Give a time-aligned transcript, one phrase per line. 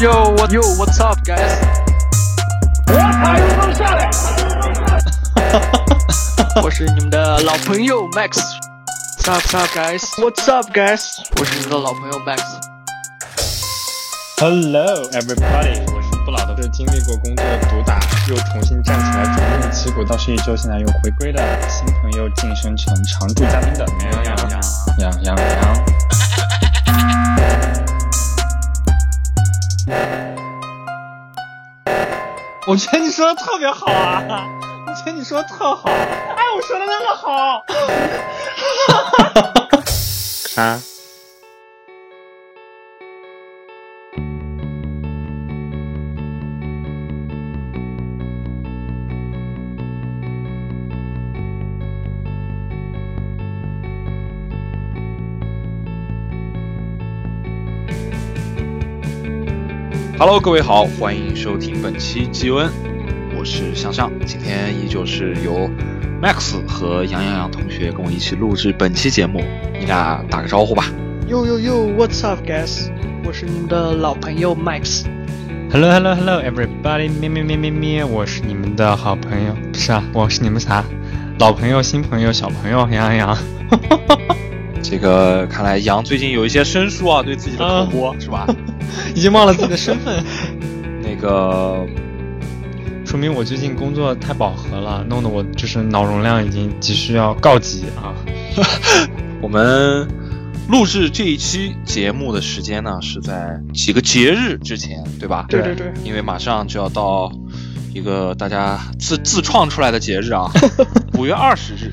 [0.00, 1.58] yo, what yo, what's up, guys？
[2.86, 4.08] 我踩油门下来。
[6.62, 8.38] 我是你们的老朋友 Max。
[9.24, 10.02] What's up, guys?
[10.18, 11.18] What's up, guys？
[11.36, 12.40] 我是你们的老朋友 Max。
[14.38, 15.82] Hello, everybody！
[15.92, 25.36] 我是不老的，是经历过工作毒打，又重新站起来重振旗鼓，到是一周现在又回归的新朋友晋升成常驻嘉宾的杨洋洋杨洋
[32.66, 34.44] 我觉得你说的特别好啊！
[34.86, 37.64] 我觉得你说的特好，哎，我说的那么好。
[40.46, 40.78] 啥？
[60.20, 62.68] Hello，各位好，欢迎收听本期吉恩，
[63.38, 65.70] 我是向上，今天依旧是由
[66.20, 69.40] Max 和杨洋洋同学跟我一起录制本期节目，
[69.78, 70.86] 你俩打个招呼吧。
[71.28, 72.90] Yo yo yo, what's up, guys？
[73.24, 75.04] 我是你们的老朋友 Max。
[75.70, 80.84] Hello Hello Hello everybody，咩咩咩咩咩，我是你们的好朋友，不是啊，我是你们啥？
[81.38, 83.38] 老朋友、新朋友、小朋友，杨洋洋。
[84.82, 88.44] 这个看来杨最近有一些生疏啊，对自己的口播、是吧？
[89.14, 90.24] 已经忘了自己的身份，
[91.02, 91.86] 那个
[93.04, 98.14] 说明我最近工作太饱和了，弄得我就是脑容量已经急需要告急啊。
[99.40, 100.06] 我们
[100.68, 105.46] 录制这一期节目的时间呢，是在几个节日之前，对吧？
[105.48, 107.32] 对对对，因为马上就要到
[107.94, 110.50] 一个大家自自创出来的节日啊，
[111.18, 111.92] 五月二十日。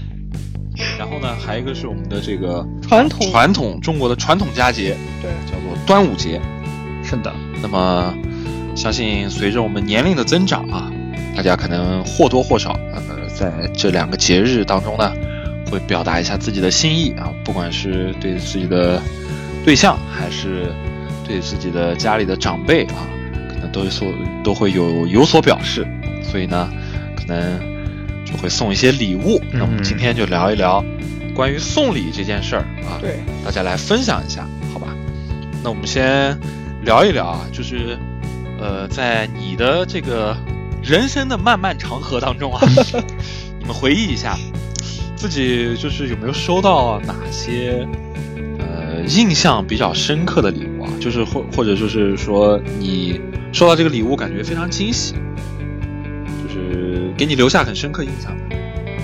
[1.00, 6.41] 然后呢，还有一个是我们的这个传统传统中国的传统佳节，对，叫做端午节。
[7.05, 8.13] 是的，那么，
[8.75, 10.91] 相信随着我们年龄的增长啊，
[11.35, 13.01] 大家可能或多或少呃，
[13.33, 15.13] 在这两个节日当中呢，
[15.69, 19.01] 会表达一下自己的心意啊，不管是对自己的
[19.63, 20.71] 对象，还是
[21.27, 23.07] 对自己的家里的长辈啊，
[23.49, 24.07] 可能都有所
[24.43, 25.87] 都会有有所表示，
[26.23, 26.69] 所以呢，
[27.16, 27.59] 可能
[28.25, 29.39] 就会送一些礼物。
[29.51, 30.83] 那我们今天就聊一聊
[31.35, 34.87] 关于送礼这件事儿啊，对，大家来分享一下，好吧？
[35.63, 36.37] 那我们先
[36.85, 37.97] 聊一聊啊，就是
[38.59, 40.38] 呃，在你的这个
[40.84, 42.62] 人生的漫漫长河当中啊，
[43.59, 44.38] 你们回忆一下，
[45.16, 47.85] 自己就是有没有收到哪些
[48.59, 50.90] 呃印象比较深刻的礼物啊？
[51.00, 53.19] 就是或或者就是说你
[53.52, 55.16] 收到这个礼物感觉非常惊喜，
[56.44, 58.56] 就是给你留下很深刻印象的，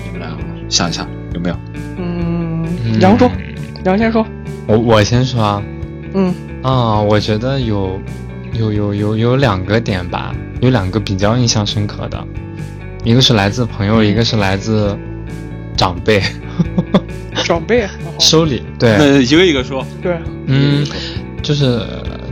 [0.04, 0.30] 你们俩
[0.68, 1.56] 想一想有没有？
[1.98, 2.64] 嗯，
[3.00, 3.28] 杨说，
[3.84, 4.24] 杨先说。
[4.68, 5.62] 我我先说啊，
[6.14, 6.32] 嗯
[6.62, 8.00] 啊，我觉得有
[8.52, 12.24] 有有有有两个点吧，有两个比较印象深刻的，
[13.04, 14.96] 一个是来自朋友，一个是来自
[15.76, 16.22] 长辈
[17.44, 17.88] 长辈，
[18.20, 19.84] 收礼，对，那一个一个说。
[20.00, 20.86] 对，嗯，
[21.42, 21.80] 就是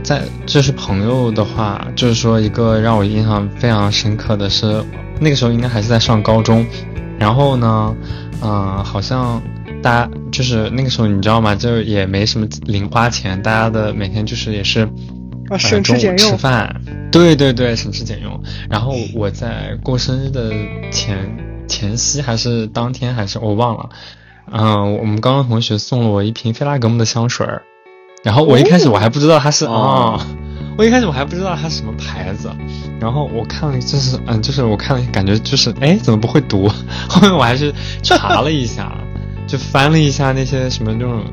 [0.03, 4.81] 在就是朋友的话，就是说一个让我印象非常深刻的是，
[5.19, 6.65] 那个时候应该还是在上高中，
[7.19, 7.95] 然后呢，
[8.41, 9.41] 嗯、好像
[9.81, 11.53] 大家就是那个时候你知道吗？
[11.55, 14.87] 就也没什么零花钱，大家的每天就是也是。
[15.59, 16.17] 省吃俭用。
[16.17, 16.81] 吃饭，
[17.11, 18.41] 对对对，省吃俭用。
[18.69, 20.49] 然后我在过生日的
[20.93, 21.29] 前
[21.67, 23.89] 前夕还是当天还是我忘了，
[24.49, 27.63] 嗯、我们高中同学送了我一瓶菲拉格慕的香水儿，
[28.23, 30.25] 然后我一开始我还不知道它是哦啊、
[30.77, 32.49] 我一开始我还不知道它是什么牌子，
[33.01, 36.69] 然后我看了就是嗯，就是我看了感觉就是哎怎么不会读，
[37.09, 38.97] 后面我还是查了一下，
[39.51, 41.25] 就翻了一下那些什么那种。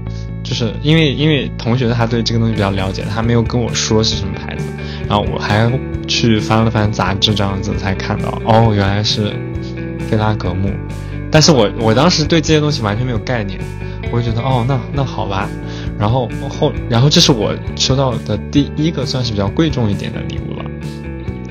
[0.43, 4.65] 就是因为因为同学他对这个东西比较了解，他没有跟我说是什么牌子，
[5.06, 5.71] 然后我还
[6.06, 9.34] 去翻了翻杂志，这样子才看到哦，原来是
[10.09, 10.71] 菲拉格慕。
[11.31, 13.61] 但是我我当时对这些东西完全没有概念，
[14.11, 15.47] 我就觉得哦，那那好吧。
[15.99, 20.65] 然后后然后这是我收到的第一个算是比较贵重一点的礼物了，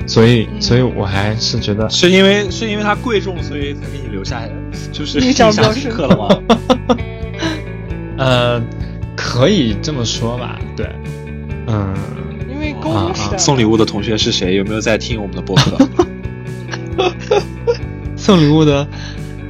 [0.08, 4.42] 所以所以我还是觉得是因为是因为它贵重，所以才给你留下
[4.90, 6.96] 就是 印象比较深刻了吗？
[8.18, 8.60] 呃，
[9.14, 10.90] 可以这么说吧，对，
[11.68, 11.94] 嗯。
[12.50, 14.56] 因为高中时代嘛送礼物的同学是谁？
[14.56, 15.78] 有没有在听我们的播客？
[18.16, 18.84] 送礼物的，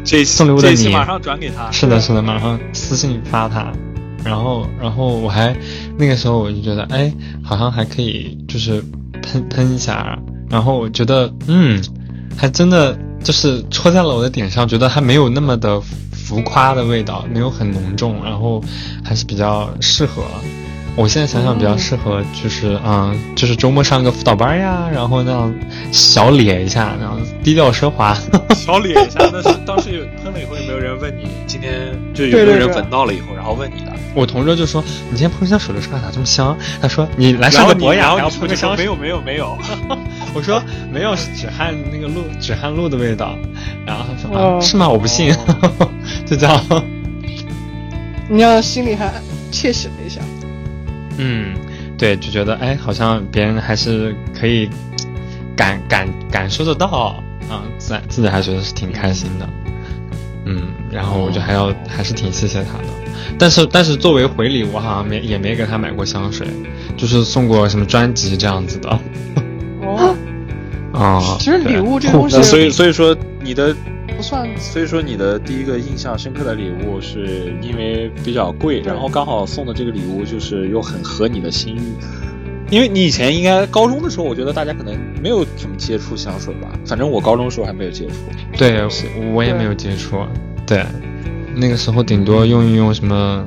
[0.05, 1.71] 这送礼物的你这一期马上转给他。
[1.71, 3.73] 是的，是的，马上私信发他。
[4.25, 5.57] 然后，然后我还
[5.97, 7.11] 那个时候我就觉得，哎，
[7.43, 8.83] 好像还可以，就是
[9.23, 10.19] 喷喷一下。
[10.51, 11.83] 然后我觉得，嗯，
[12.37, 15.81] 还真的就是戳在了我的点上，觉得还没有那么的
[16.13, 18.63] 浮夸的味道，没有很浓重，然后
[19.05, 20.23] 还是比较适合。
[20.99, 25.55] 我现在想想比较适合，就是嗯，就是周末上个辅导班呀，然后那样
[25.93, 28.13] 小咧一下，然后低调奢华。
[28.57, 33.93] 小咧一下，那是当时有喷了以后，有没有人问你今天就有没有人闻到了以后，然后问你的？
[34.13, 38.85] 我同桌就说：“你今天喷香水的时候咋这么香？”他说：“你来上个博雅，然后喷个香水。
[38.85, 39.57] 没有没有没有，
[40.35, 40.61] 我说
[40.93, 43.39] ：“没有，是止汗那个露止汗露的味道。”
[43.87, 44.89] 然后他说：“啊，哦是吗？
[44.89, 45.33] 我不信。
[46.27, 46.61] 就这样。
[48.29, 49.13] 你要心里还
[49.53, 50.21] 窃喜了一下。
[51.19, 51.55] 嗯，
[51.99, 54.71] 对，就觉得哎，好像别人还是可以
[55.55, 59.49] 感感感受得到啊，自自己还觉得是挺开心的。
[60.47, 62.85] 嗯，然后我就还要、还是挺谢谢他的，
[63.39, 66.47] 但是但是作为回礼，我好像没也没给他买过香水，
[66.97, 68.99] 就是送过什么专辑这样子的。
[69.83, 70.17] 哦，
[70.95, 73.77] 啊、其实礼物这东西所以所以说你的
[74.17, 81.95] 不算所以说你的第一个印象深刻的礼物是因为比较贵，然后刚好送的这个礼物就是又很合你的心意。
[82.71, 88.15] 因为你以前应该高中的时候，我觉得大家可能没有怎么接触香水吧，反正我高中的时候还没有接触。
[88.59, 88.87] 对，
[89.33, 90.19] 我也没有接触。
[90.67, 90.85] 对，
[91.55, 93.47] 那个时候顶多用一用什么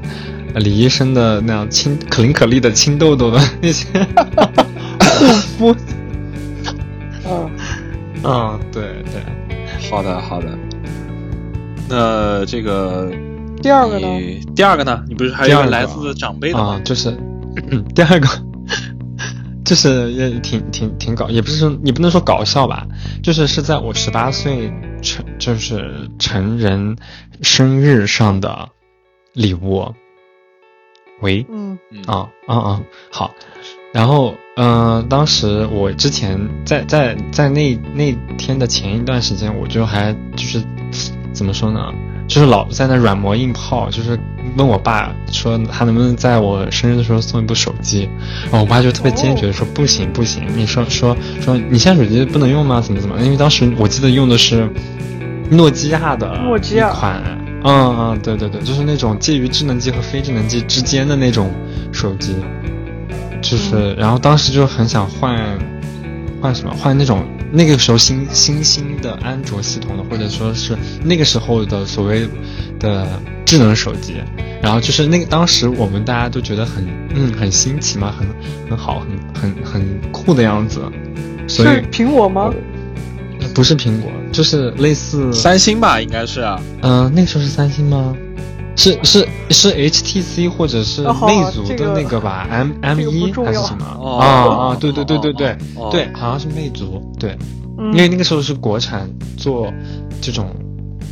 [0.55, 3.85] 呃李医生的那样清可伶可俐的清痘痘的那些
[4.99, 5.75] 护肤。
[8.23, 8.90] 嗯，对。
[9.91, 10.57] 好的，好的。
[11.89, 13.11] 那这个
[13.61, 14.07] 第二个呢？
[14.55, 15.03] 第二个呢？
[15.07, 16.81] 你不是还有来自长辈的啊、吗？
[16.85, 17.11] 就是
[17.93, 18.27] 第二个，
[19.65, 22.87] 就是也挺挺挺搞，也不是说也不能说搞笑吧，
[23.21, 26.95] 就是是在我十八岁成就是成人
[27.41, 28.69] 生日上的
[29.33, 29.93] 礼物。
[31.21, 33.31] 喂，嗯嗯啊啊啊，好。
[33.93, 40.61] 然后，嗯、当时我之前在在在那那天的前一段时间，我就还就是
[41.33, 41.79] 怎么说呢，
[42.27, 44.17] 就是老在那软磨硬泡，就是
[44.55, 48.07] 问我爸说他能不能在我生日的时候送一部手机，
[48.43, 52.79] 然后我爸就特别坚决的说不行不行，你说说说你现在手机不能用吗？
[52.79, 53.19] 怎么怎么？
[53.21, 54.69] 因为当时我记得用的是
[55.49, 57.21] 诺基亚的诺基亚一款。
[57.63, 61.53] 嗯嗯，对对对，就是那种介于智能机和非智能机之间的那种
[61.91, 62.35] 手机，
[63.41, 65.37] 就是，然后当时就很想换，
[66.41, 66.73] 换什么？
[66.73, 72.27] 换那种那个时候新新兴的安卓系统的，或者说是那个时候的所谓
[72.79, 73.07] 的
[73.45, 74.15] 智能手机。
[74.61, 78.27] 然后就是那个当时我们大家都觉得很嗯很新奇嘛，很
[78.69, 78.99] 很好，
[79.33, 80.79] 很很很酷的样子。
[81.47, 82.53] 所以是苹果吗？
[83.55, 86.61] 不是苹果，就是类似三星吧，应该是啊。
[86.83, 88.15] 嗯、那个时候是三星吗？
[88.81, 93.85] 是是是 HTC 或者是魅族的那个吧、 m M 这个不一还是什么？
[93.99, 94.25] 哦啊
[94.73, 95.55] 啊，对对对对对
[95.91, 97.37] 对，好像是魅族，对，
[97.77, 99.07] 嗯因为那个时候是国产
[99.37, 99.71] 做
[100.19, 100.49] 这种，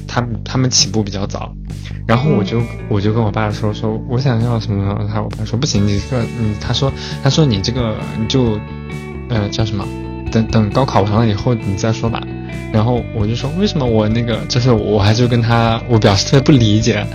[0.07, 1.53] 他们他们起步比较早，
[2.07, 8.59] 然后我就、我就跟我爸说说我想要什么，他我爸说不行，你这个你他说他说你这个你就
[9.29, 9.85] 呃叫什么，
[10.31, 12.19] 等等高考完了以后你再说吧。
[12.71, 17.05] 然后我就说为什么我那个就是我还就跟他我表示特别不理解，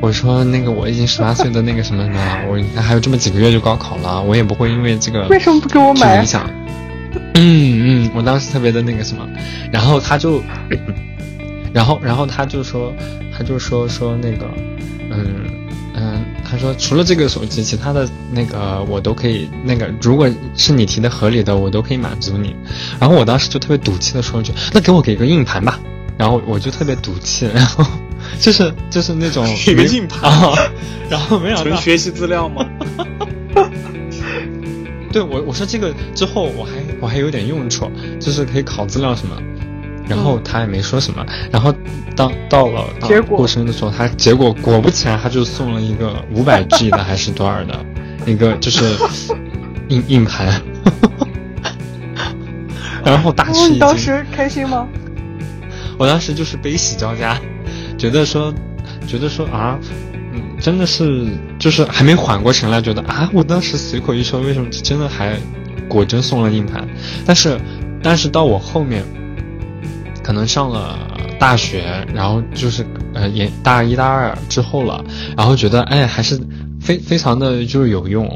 [0.00, 6.26] 我说那个我已经十八岁的那个什么什么了，我还有这么几个月就高考了，我也不会因为这个为什么不给我买去影？
[6.26, 6.50] 响。
[7.34, 9.26] 嗯嗯，我当时特别的那个什么，
[9.70, 10.42] 然后他就，
[11.72, 12.92] 然后然后他就说，
[13.36, 14.46] 他就说说那个，
[15.10, 15.34] 嗯嗯，
[16.52, 22.54] 他说除了这个手机，其他的那个我都可以，那个如果是你提的合理的，我都可以满足你。
[23.00, 25.80] 然后我当时就特别赌气的说一句，那给我给个硬盘吧。
[26.18, 27.82] 然后我就特别赌气，然后
[28.38, 30.54] 就是就是那种 给个硬盘啊，
[31.08, 32.66] 然后没想到学习资料吗？
[35.10, 37.90] 对我我说这个之后我还我还有点用处，
[38.20, 39.36] 就是可以考资料什么。
[40.08, 41.74] 然后他也没说什么，然后
[42.16, 47.84] 当到了结果过生日的时候，他结果果不其然，他就送了一个五百 G 的还是多少的，
[48.26, 48.84] 一个就是
[49.88, 50.60] 硬硬盘，
[53.04, 53.74] 然后大吃哦一惊。
[53.74, 54.86] 你当时开心吗？
[55.98, 57.38] 我当时就是悲喜交加，
[57.98, 58.52] 觉得说，
[59.06, 59.78] 觉得说啊，
[60.32, 61.26] 嗯，真的是
[61.58, 65.36] 就是还没缓过神来，觉得啊，我当时随口一说，为什么真的还
[65.88, 66.86] 果真送了硬盘？
[67.26, 67.60] 但是，
[68.02, 69.04] 但是到我后面，
[70.22, 70.98] 可能上了
[71.38, 75.04] 大学，然后就是呃也大一大二之后了，
[75.36, 76.40] 然后觉得哎还是
[76.80, 78.26] 非非常的就是有用。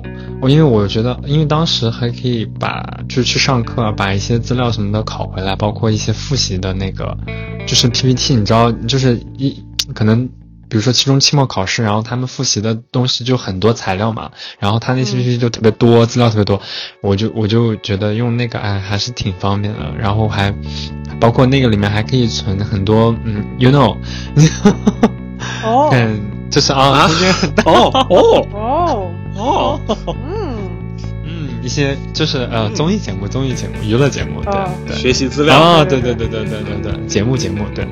[0.40, 7.16] 我因为我觉得，因为当时还可以把就是去上课，把一些资料什么的考回来，包括一些复习的那个，
[7.66, 9.56] 就是 PPT，你知道，就是一
[9.94, 10.28] 可能。
[10.68, 16.60] 比如说期中、期末考试，然后他们复习的东西就很多材料嘛，然后他那些信息就特别多，资料特别多，
[17.02, 20.54] 我就我就觉得用那个哎还是挺方便的，然后还
[21.20, 23.96] 包括那个里面还可以存很多嗯，you know，
[25.64, 25.90] 哦，
[26.50, 27.62] 这是啊，空间很大。
[27.64, 28.46] 哦哦。
[28.54, 29.10] 哦。
[29.36, 29.80] 哦。
[30.06, 30.56] 嗯。
[31.24, 34.40] 嗯一些就是呃综艺节目、综艺节目、娱乐节目
[34.86, 35.58] 对学习资料。
[35.58, 37.84] 啊对对对对对对对节目节目对。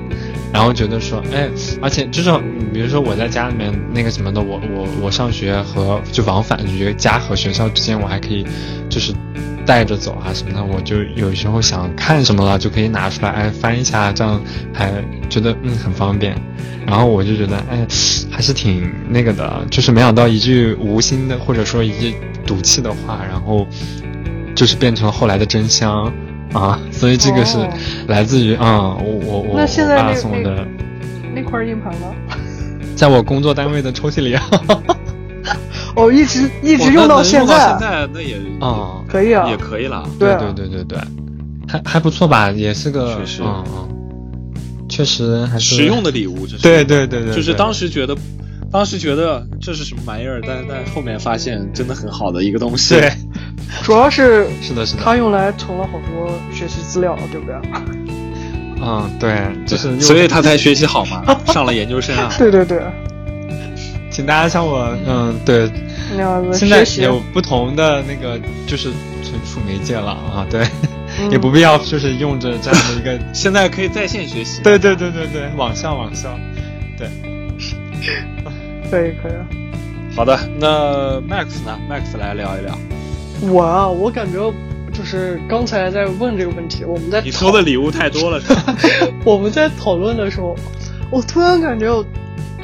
[0.55, 1.51] 然后觉得说，哎，
[1.83, 2.31] 而且就是
[2.73, 8.47] 比如说我在家里面那个什么的，我我我上学和就往返，于家和学校之间我还可以
[8.89, 9.13] 就是
[9.67, 14.41] 带着走啊什么的，我就有时候想看什么了就可以拿出来哎翻一下，这样
[14.73, 14.93] 还
[15.29, 16.41] 觉得嗯很方便。
[16.87, 17.85] 然后我就觉得哎
[18.31, 22.15] 还是挺那个的，就是没想到一句无心的或者说一句
[22.47, 23.67] 赌气的话，然后
[24.55, 26.13] 就是变成了后来的真香。
[26.55, 27.69] 啊，所以这个是哦
[28.09, 30.67] 来自于啊、我我我那现在我爸送的，
[31.35, 32.07] 那块硬盘呢？
[32.97, 34.37] 在我工作单位的抽屉里。
[35.97, 39.57] 哦，一直一一直用到现在，现在那也啊、可以啊也。
[39.57, 40.09] 可以了。
[40.19, 40.99] 对啊对对对对，
[41.69, 43.89] 还还不错吧，也是个确实嗯嗯，
[44.89, 48.17] 确实还是实用的礼物，这是对对对对，就是当时觉得，
[48.73, 52.95] 当时觉得这是什么玩意儿，但但后面发现真的很好的一个东西。
[52.95, 53.13] 对，
[53.83, 57.55] 主要是是的是的，它用来存了好多学习资料，对不对？
[58.87, 62.31] 嗯对，就是所以他才学习好嘛， 上了研究生啊。
[62.39, 62.83] 对对对，
[64.11, 65.71] 请大家像我嗯对，
[66.17, 68.91] 那样子现在有不同的那个就是
[69.23, 70.67] 存储媒介了啊，对，
[71.21, 74.61] 嗯也不必要就是用着这样的一个， 现在可以在线学习。
[74.63, 76.29] 对对对对对，网校网校，
[76.99, 77.09] 对，
[78.91, 80.15] 可以可以。
[80.15, 82.79] 好的，那 Max 呢？Max 来聊一聊，
[83.51, 84.53] 我啊，我感觉
[84.93, 88.77] 就是刚才在问这个问题，我们在你讨收的礼物太 多了，是吧？
[89.25, 90.55] 我们在讨论的时候，
[91.11, 92.05] 我突然感觉我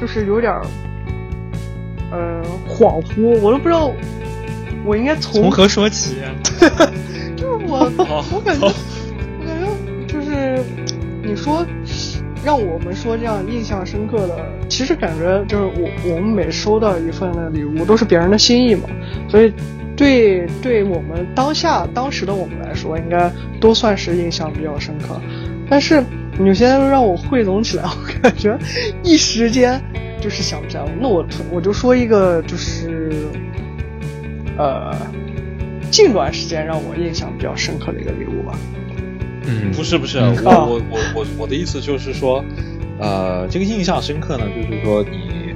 [0.00, 0.62] 就是有点儿，
[2.10, 3.90] 呃，恍惚，我都不知道
[4.84, 6.16] 我应该从从何说起？
[7.36, 7.90] 就是我
[8.32, 9.66] 我感觉我感觉
[10.06, 10.62] 就是
[11.22, 11.64] 你说
[12.44, 14.36] 让我们说这样印象深刻的，
[14.68, 18.88] 其实感觉就是我我们每收到一份的礼物都是别人的心意嘛，
[19.28, 19.52] 所以
[19.96, 23.30] 对对我们当下当时的我们来说，应该
[23.60, 25.20] 都算是印象比较深刻。
[25.68, 26.02] 但是
[26.38, 28.58] 有些让我汇总起来，我感觉
[29.04, 29.80] 一时间
[30.20, 30.84] 就是想不起来。
[30.98, 33.28] 那我我就说一个，就是
[34.56, 34.96] 呃，
[35.90, 38.58] 近段时间让我印象比较深刻的一个礼物吧。
[39.50, 42.44] 嗯，不是不是，嗯我啊我我我我的意思就是说，
[43.00, 45.54] 呃，这个印象深刻呢，就是说你，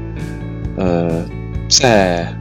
[0.76, 1.24] 呃，
[1.68, 2.34] 在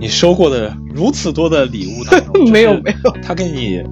[0.00, 3.82] 你收过的如此多的礼物当中，没 有就是没有他给你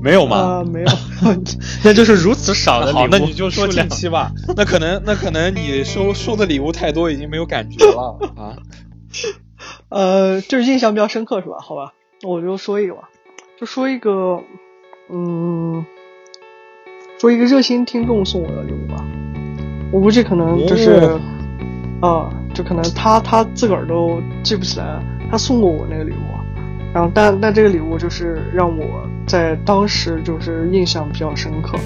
[0.00, 0.36] 没有吗？
[0.36, 0.88] 啊、没有，
[1.84, 4.32] 那就是如此少的礼物，好，那你就说近期吧。
[4.56, 8.56] 那可能那可能你收收的礼物太多，已经没有感觉了啊。
[9.90, 11.58] 呃，就是印象比较深刻是吧？
[11.60, 11.92] 好吧，
[12.26, 13.10] 我就说一个吧，
[13.60, 14.42] 就说一个，
[15.10, 15.84] 嗯，
[17.22, 19.04] 说一个热心听众送我的礼物吧。
[19.92, 20.90] 我估计可能就是，
[22.00, 25.00] 啊、哦就可能他他自个儿都记不起来
[25.30, 26.34] 他送过我那个礼物，
[26.92, 31.78] 然后但但这个礼物就是让我在当时就是印象比较深刻，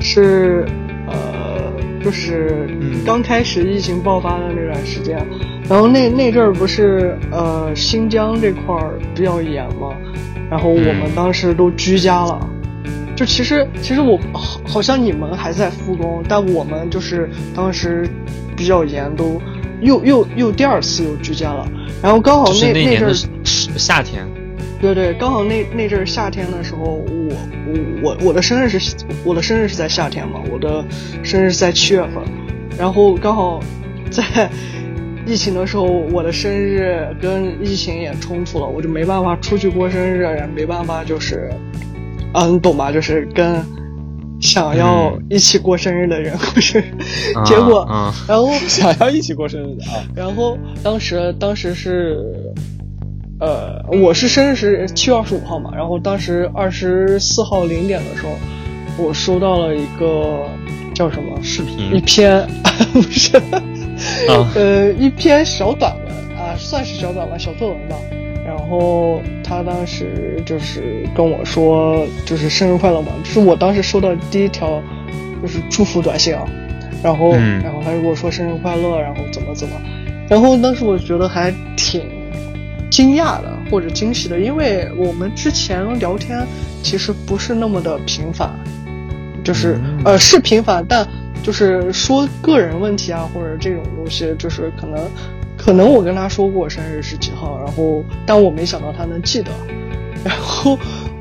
[0.00, 0.64] 是
[1.06, 1.70] 呃
[2.02, 5.18] 就是嗯刚开始疫情爆发的那段时间，
[5.68, 9.94] 然后那那阵儿不是呃新疆这块儿比较严嘛，
[10.48, 11.14] 然后我们嗯。
[11.14, 12.40] 当时都居家了。
[13.16, 18.06] 就其实其实我好好像你们还在复工，但我们就是当时
[18.54, 19.40] 比较严，都
[19.80, 21.66] 又又又第二次又居家了。
[22.02, 23.14] 然后刚好就是那那阵儿，
[23.76, 24.26] 夏天，
[24.80, 28.94] 对对，刚好那那阵儿夏天的时候，我我我我的生日是
[29.24, 30.84] 我的生日是在夏天嘛，我的
[31.22, 32.22] 生日是在七月份，
[32.78, 33.58] 然后刚好
[34.10, 34.48] 在
[35.24, 41.50] 疫情的时候，我的生日跟疫情也冲突了，我就没办法出去过生日，也没办法就是，
[42.36, 42.92] 啊，你懂吧？
[42.92, 43.64] 就是跟
[44.38, 46.84] 想要嗯一起过生日的人过生日，
[47.34, 50.04] 啊结果，啊然后 想要一起过生日的啊？
[50.14, 52.18] 然后当时当时是，
[53.40, 58.32] 呃，我是生日是七月二十五号嘛，然后当时二十四号零点的时候，
[59.02, 60.44] 我收到了一个
[60.94, 62.46] 叫什么视频一频篇
[62.92, 67.96] 不是，啊呃，一篇小短文啊，算是小短文、小作文吧。
[68.46, 74.80] 然后他当时就是跟我说，就是生日快乐嘛，就是我当时收到第一条
[75.42, 76.46] 就是祝福短信啊。
[77.02, 79.74] 然后，嗯然后他就跟我说生日快乐，然后怎么怎么，
[80.28, 82.02] 然后当时我觉得还挺
[82.90, 86.44] 惊讶的或者惊喜的，因为我们之前聊天
[86.82, 88.50] 其实不是那么的频繁，
[89.44, 91.06] 就是、嗯呃是频繁，但
[91.42, 94.98] 就是说个人问题啊或者这种东西，就是可能
[95.66, 99.50] 可能我跟他说过生日是几号，然后但我没想到他能记得，
[100.24, 100.78] 然后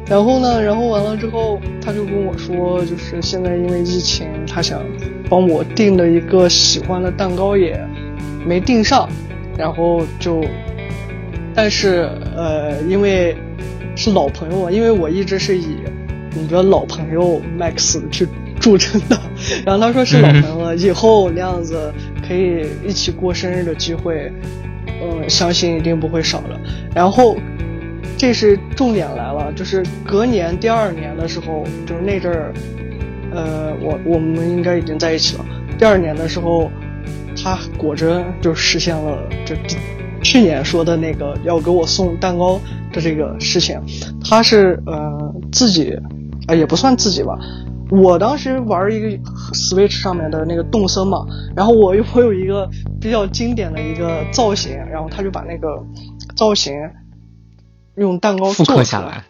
[0.07, 4.83] 然后呢，然后完了之后他就跟我说，就是现在因为疫情，他想
[5.27, 7.75] 帮我订的一个喜欢的蛋糕也
[8.45, 9.09] 没订上，
[9.57, 10.45] 然后就。
[11.57, 13.33] 但是，呃，因为
[13.95, 15.77] 是老朋友啊，因为我一直是以
[16.33, 18.27] 你的老朋友 Max 去
[18.59, 19.17] 著称的。
[19.65, 21.93] 然后他说是老朋友了，以后那样子
[22.27, 24.31] 可以一起过生日的机会，
[25.01, 26.59] 嗯，相信一定不会少的。
[26.93, 27.37] 然后
[28.17, 32.53] 这是重点来了，就是隔年第二年的时候，就是那阵儿，
[33.31, 35.45] 呃，我我们应该已经在一起了。
[35.77, 36.71] 第二年的时候，
[37.35, 39.55] 他果真就实现了就
[40.23, 42.59] 去年说的那个要给我送蛋糕
[42.91, 43.79] 的这个事情。
[44.23, 45.93] 他是呃自己，
[46.47, 47.37] 啊、也不算自己吧。
[47.91, 49.07] 我当时玩一个
[49.53, 51.25] Switch 上面的那个动森嘛，
[51.55, 55.67] 然后我有 我有一个比较经典的一个造型，然后他就把那个
[56.35, 56.73] 造型
[57.95, 59.23] 用蛋糕复刻下来。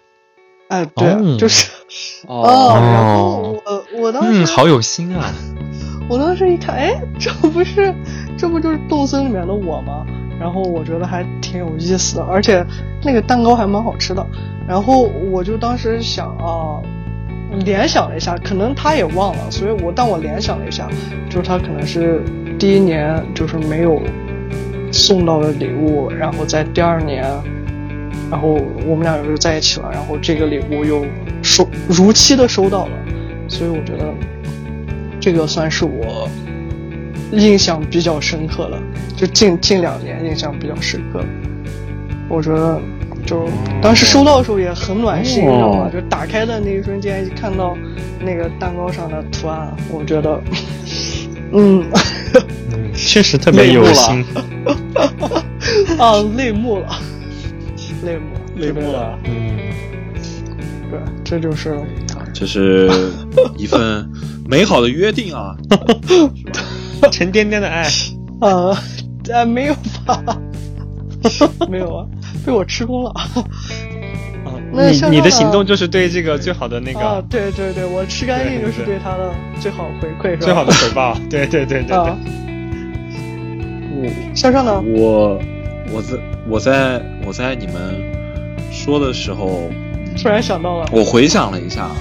[0.67, 1.69] 哎，对，哦就是
[2.27, 2.43] 哦，
[2.75, 5.31] 然后我我当时、嗯，好有心啊！
[6.09, 7.93] 我当时一看，哎，这不是，
[8.37, 10.05] 这不就是动森里面的我吗？
[10.39, 12.65] 然后我觉得还挺有意思的，而且
[13.03, 14.25] 那个蛋糕还蛮好吃的。
[14.67, 16.81] 然后我就当时想啊，
[17.63, 20.87] 联想了一下，可能他也忘了，所以我但我联想了一下，
[21.29, 22.21] 就是他可能是
[22.59, 24.01] 第一年就是没有
[24.91, 27.23] 送到的礼物，然后在第二年，
[28.29, 31.05] 然后我们俩又在一起了，然后这个礼物又
[31.41, 32.91] 收如期的收到了，
[33.47, 34.13] 所以我觉得
[35.19, 36.27] 这个算是我
[37.31, 38.79] 印象比较深刻的，
[39.15, 41.23] 就近近两年印象比较深刻。
[42.27, 42.79] 我觉得
[43.25, 43.47] 就
[43.81, 45.89] 当时收到的时候也很暖心，你知道吗？
[45.91, 47.75] 就打开的那一瞬间，一看到
[48.19, 50.39] 那个蛋糕上的图案，我觉得，
[51.51, 51.83] 嗯，
[52.71, 54.23] 嗯，确实特别有心。
[55.97, 56.87] 啊，泪目了，
[58.03, 59.17] 泪目，泪目了。
[59.23, 59.57] 嗯，
[60.91, 61.71] 对，这就是
[62.15, 62.89] 啊，这是
[63.57, 64.07] 一份
[64.47, 65.55] 美好的约定啊，
[67.11, 67.87] 沉甸甸的爱。
[68.41, 68.77] 啊，
[69.33, 69.73] 啊，没有
[70.05, 70.23] 吧？
[71.67, 72.05] 没有啊，
[72.45, 73.13] 被我吃光了。
[74.71, 80.45] 那像你你的行动就是对这个最好的那个啊，对对对，我吃干净就是对他的最好回馈，是吧？
[80.45, 81.17] 最好的回报。
[81.29, 82.17] 对对对对啊
[83.93, 84.15] 我。。
[84.35, 84.81] 向上呢？
[84.81, 85.39] 我
[85.91, 86.17] 我在
[86.47, 87.73] 我在我在你们
[88.71, 89.71] 说的时候，
[90.21, 91.95] 突然想到了，我回想了一下啊，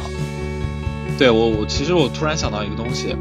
[1.16, 3.16] 对我我其实我突然想到一个东西，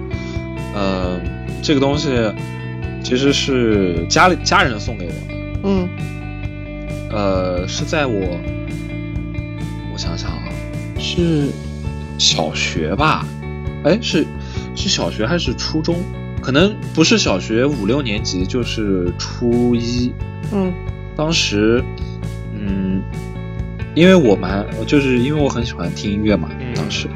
[0.74, 1.20] 呃，
[1.62, 2.10] 这个东西
[3.04, 5.18] 其实是家里家人送给我的，
[5.64, 5.88] 嗯
[7.14, 8.40] 呃，是在我
[9.94, 10.50] 我想想啊，
[10.98, 11.48] 是
[12.18, 13.26] 小学吧？
[13.84, 14.26] 哎，是
[14.76, 16.04] 是小学还是初中？
[16.42, 20.12] 可能不是小学五六年级，就是初一。
[20.52, 20.74] 嗯
[21.16, 21.84] 当时，
[22.54, 23.02] 嗯，
[23.94, 27.08] 因为我蛮，就是因为我很喜欢听音乐嘛，嗯当时，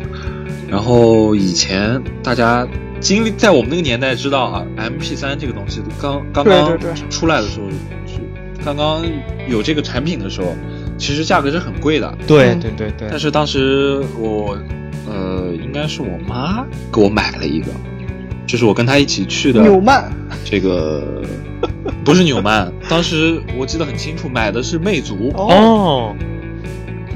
[0.68, 2.68] 然后以前大家
[3.00, 6.78] 经历在我们那个年代知道啊，MP 三这个东西刚刚刚
[7.10, 7.68] 出来的时候，
[8.06, 8.20] 是
[8.68, 9.02] 刚刚
[9.48, 10.54] 有这个产品的时候，
[10.98, 12.18] 其实价格是很贵的。
[12.28, 12.60] 对嗯。
[12.60, 13.08] 对对对。
[13.10, 14.58] 但是当时我，
[15.08, 17.68] 呃，应该是我妈给我买了一个，
[18.46, 20.12] 就是我跟她一起去的纽曼，
[20.44, 21.24] 这个
[22.04, 26.16] 不是纽曼， 当时我记得很清楚，买的是魅族，哦，哦，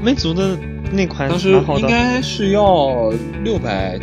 [0.02, 0.56] 魅族的
[0.90, 1.80] 那款当时蛮好的。
[1.82, 3.12] 应该是要
[3.44, 4.00] 六百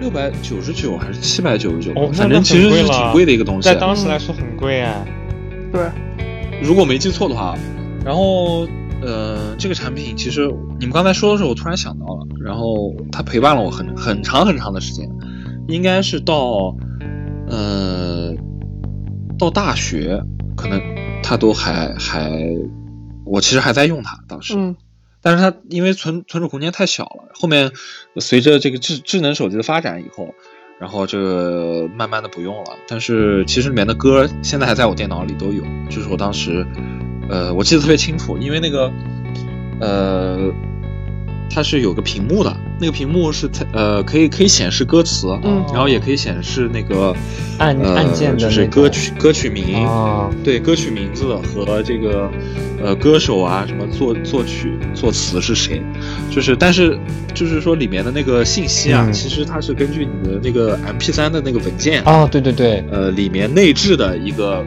[0.00, 3.74] 六百九十九还是七百九十九哦，，反正其实是挺贵的一个东西在。
[3.74, 5.04] 当时来说很贵啊。
[5.72, 5.82] 对，
[6.64, 7.54] 如果没记错的话，
[8.04, 8.66] 然后
[9.02, 10.50] 呃，这个产品其实
[10.80, 15.06] 你们刚才说的时候，我突然想到了，然后它陪伴了我很很长很长的时间，
[15.68, 16.74] 应该是到
[17.46, 18.32] 呃
[19.38, 20.22] 到大学，
[20.56, 20.80] 可能
[21.22, 22.32] 它都还还，
[23.26, 24.54] 我其实还在用它当时。
[24.56, 24.74] 嗯
[25.26, 27.72] 但是它因为存存储空间太小了，后面
[28.16, 30.34] 随着这个智智能手机的发展以后，
[30.78, 32.76] 然后这个慢慢的不用了。
[32.88, 36.66] 但是其实里面的歌现在还在我电脑里都有，就是我当时，
[37.28, 38.92] 呃，我记得特别清楚，因为那个，
[39.80, 40.52] 呃，
[41.54, 45.64] 它是有个屏幕的，那个屏幕是它呃可以可以显示歌词，嗯。
[45.72, 47.14] 然后也可以显示那个
[47.58, 52.28] 按呃按键的就是歌曲歌曲名，哦，对歌曲名字和这个
[52.82, 55.80] 呃歌手啊，什么作作曲作词是谁，
[56.30, 56.98] 就是但是
[57.34, 59.12] 就是说里面的那个信息啊，嗯。
[59.12, 64.64] 其实它是根据你的那个 MP 三的那个文件，哦，对对对，呃里面内置的一个。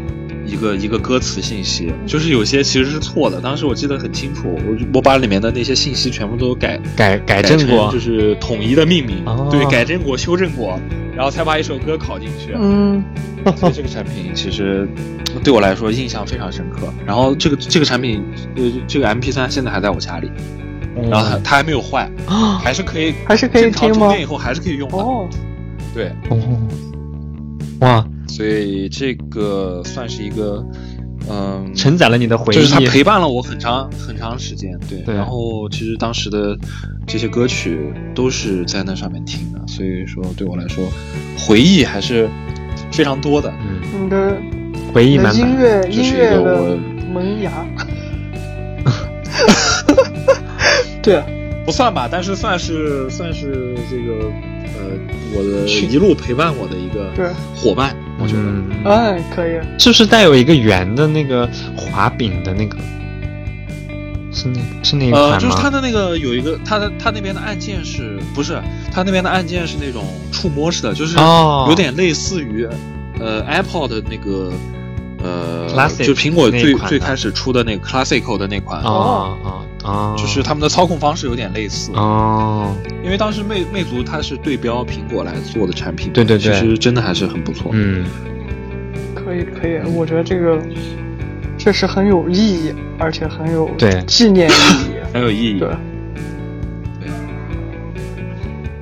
[0.48, 3.42] 一个一个歌词信息，就是有些其实是错的。
[3.42, 7.92] 当时我记得很清楚，我我把里面的那些信息全部都改改改正过。
[7.92, 9.50] 就，是统一的命名，哦。
[9.52, 10.80] 对，改正过、修正过，
[11.16, 12.54] 然后才把一首歌考进去。
[12.58, 13.04] 嗯。
[13.56, 14.88] 所以这个产品 其实
[15.44, 16.92] 对我来说印象非常深刻。
[17.06, 18.24] 然后这个这个产品，
[18.56, 20.30] 呃，这个 MP 三现在还在我家里，
[20.98, 23.96] 嗯然后它它还没有坏，啊还是可以还是可以听吗？
[23.96, 24.98] 充电以后还是可以用的。
[24.98, 25.30] 哦，
[25.94, 26.38] 对，哦，
[27.80, 30.64] 哇，所以这个算是一个
[31.30, 32.58] 嗯，承载了你的回忆。
[32.58, 35.00] 就是它陪伴了我很长很长时间，对。
[35.00, 36.58] 对然后其实当时的
[37.06, 40.86] 这些歌曲都是在那上面听的，所以说对我来说，
[41.38, 42.30] 回忆还是
[42.92, 43.52] 非常多的。
[43.60, 44.38] 嗯，你的
[44.94, 45.60] 回忆满满。
[45.60, 46.78] 乐这是一音乐的个我
[47.14, 47.66] 萌芽。
[51.02, 51.26] 对啊，
[51.66, 54.30] 不算吧，但是算是算是这个
[54.78, 54.84] 呃
[55.34, 57.10] 我的一路陪伴我的一个
[57.56, 58.42] 伙伴，我觉得。
[58.42, 59.60] 嗯，哎，可以。
[59.80, 62.78] 是不是带有一个圆的那个滑柄的那个？
[64.32, 65.30] 是那是那一款吗？
[65.32, 68.62] 呃，就是它的那个有一个，它的它那边的按键是不是？
[68.92, 72.68] 它那边的按键是那种触摸式的，就是哦有点类似于
[73.20, 74.52] 呃，Apple 的那个
[75.24, 80.14] 呃 Classic 就苹果最最开始出的那个 Classical 的那款，啊啊啊！
[80.18, 81.92] 就是他们的操控方式有点类似。
[81.94, 87.72] 哦，因为当时魅魅族它是对标苹果来做的产品，对对对其实真的还是很不错。
[87.74, 88.06] 嗯，
[89.16, 90.60] 可以可以，我觉得这个
[91.58, 94.98] 确实很有意义，而且很有对纪念意义。
[95.14, 95.60] 很有意义。
[95.60, 95.70] 对，
[97.00, 97.10] 对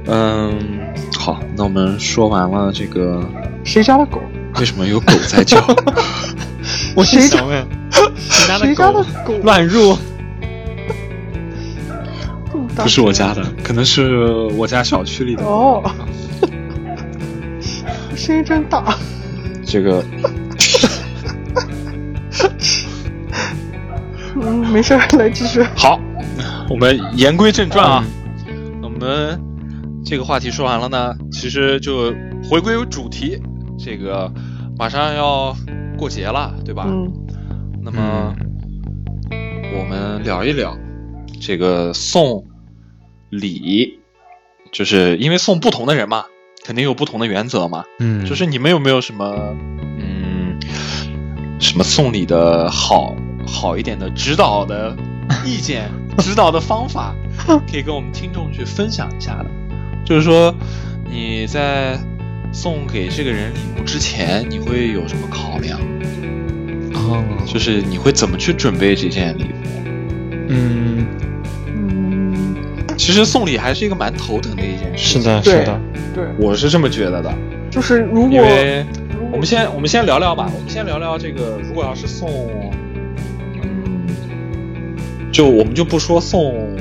[0.08, 0.80] 嗯，
[1.18, 3.24] 好，那我们说完了这个
[3.64, 4.20] 谁家的狗？
[4.60, 5.58] 为什么有狗在叫？
[6.96, 7.68] 我谁家想问，
[8.18, 9.96] 谁家谁家的狗乱入？
[12.84, 14.24] 不是我家的，可能是
[14.58, 15.44] 我家小区里的。
[15.44, 15.82] 哦，
[18.16, 18.96] 声音真大。
[19.66, 20.04] 这个
[24.36, 25.64] 嗯，没事儿，来继续。
[25.76, 26.00] 好，
[26.70, 28.04] 我们言归正传啊。
[28.82, 29.40] 我们
[30.04, 32.14] 这个话题说完了呢，其实就
[32.50, 33.42] 回归主题。
[33.78, 34.32] 这个
[34.78, 35.56] 马上要
[35.98, 36.86] 过节了，对吧？
[36.88, 37.12] 嗯
[37.84, 38.34] 那么
[39.78, 40.76] 我们聊一聊
[41.40, 42.44] 这个送
[43.40, 44.00] 礼，
[44.72, 46.26] 就是因为送不同的人嘛，
[46.64, 47.86] 肯定有不同的原则嘛。
[48.00, 49.56] 嗯，就是你们有没有什么
[50.00, 50.60] 嗯
[51.60, 54.96] 什么送礼的好好一点的指导的
[55.46, 57.16] 意见、 指导的方法，
[57.72, 59.50] 可以跟我们听众去分享一下的？
[60.06, 60.54] 就是说
[61.10, 61.98] 你在
[62.52, 65.80] 送给这个人礼物之前，你会有什么考量？
[66.94, 69.48] 哦，就是你会怎么去准备这件礼物？
[70.48, 71.08] 嗯，嗯，
[73.06, 75.22] 其实送礼还是一个蛮头疼的一件事情。
[75.22, 75.80] 是的，对是的，
[76.16, 77.32] 对，我是这么觉得的。
[77.70, 78.84] 就是如因果为
[79.32, 82.28] 我们先我们先聊聊吧，我们先聊聊这个，如果要是送，
[83.62, 84.08] 嗯，
[85.32, 86.76] 就我们就不说送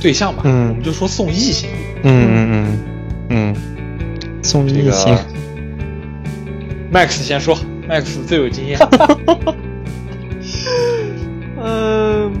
[0.00, 1.70] 对象吧，嗯我们就说送异性。
[2.02, 2.76] 嗯嗯嗯
[3.28, 3.54] 嗯，
[4.42, 5.16] 送这个异性
[6.92, 7.56] ，Max 先说
[7.88, 8.76] ，Max 最有经验。
[11.62, 12.32] 嗯，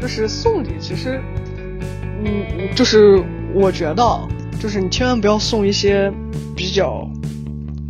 [0.00, 1.20] 就是送礼，其实，
[2.24, 3.22] 嗯，就是
[3.54, 4.28] 我觉得，
[4.60, 6.10] 就是你千万不要送一些
[6.56, 7.08] 比较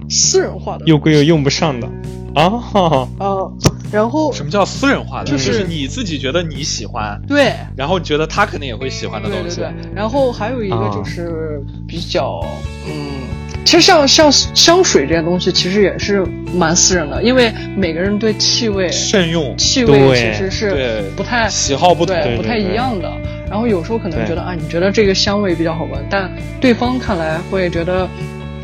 [0.09, 1.89] 私人化的又贵又用不上的。
[2.35, 3.47] 啊，哈哈啊，
[3.93, 5.31] 然后什么叫私人化的？
[5.31, 7.53] 就是就是你自己觉得你喜欢，对。
[7.77, 9.61] 然后你觉得他肯定也会喜欢的东西。
[9.61, 10.93] 对对对，然后还有一个啊。
[10.93, 12.41] 就是比较，
[12.89, 13.23] 嗯，
[13.65, 21.03] 其实像像香水这些东西，其实也是蛮私人的，因为每个人对气味慎用，气味其实是对。
[21.17, 22.17] 不太喜好不同。
[22.21, 23.09] 对不太一样的。
[23.49, 26.31] 然后有时候可能觉得啊，你觉得这个香味比较好闻，但
[26.61, 28.09] 对方看来会觉得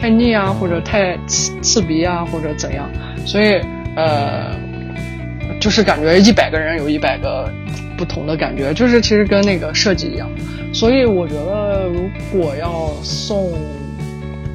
[0.01, 2.91] 太腻啊，或者太刺刺鼻啊，或者怎样。
[3.27, 3.61] 所以
[3.97, 4.57] 呃，
[5.61, 7.53] 就是感觉一百个人有一百个
[7.97, 10.29] 不同的感觉，就是其实跟那个设计一样。
[10.73, 13.53] 所以我觉得如果要送。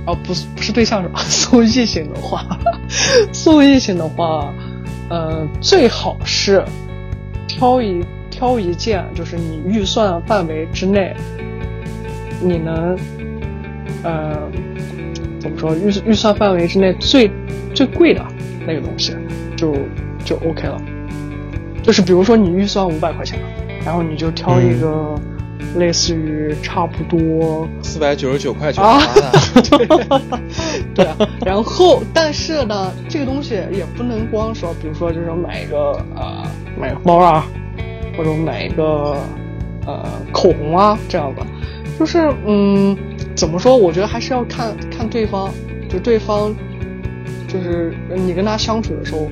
[0.07, 1.19] 哦，不是不是对象是吧？
[1.25, 2.45] 送异性的话，
[3.33, 4.53] 送异性的话，
[5.09, 6.63] 呃，最好是
[7.47, 11.15] 挑一挑一件，就是你预算范围之内，
[12.41, 12.97] 你能，
[14.03, 14.37] 呃，
[15.39, 15.73] 怎么说？
[15.73, 17.31] 预预算范围之内最
[17.73, 18.21] 最贵的
[18.67, 19.15] 那个东西，
[19.55, 19.73] 就
[20.25, 20.81] 就 OK 了。
[21.81, 23.39] 就是比如说你预算五百块钱，
[23.85, 25.15] 然后你就挑一个
[25.77, 28.99] 类似于差不多四百九十九块九啊
[30.93, 36.43] 对啊，然后但是呢，这个东西也不能光说，比如说就是买一个呃
[36.77, 37.45] 买个包啊，
[38.17, 39.17] 或者买一个
[39.85, 41.45] 呃口红啊这样的，
[41.99, 42.95] 就是嗯
[43.35, 43.75] 怎么说？
[43.75, 45.51] 我觉得还是要看看对方，
[45.89, 46.53] 就对方
[47.47, 49.27] 就是你跟他相处的时候，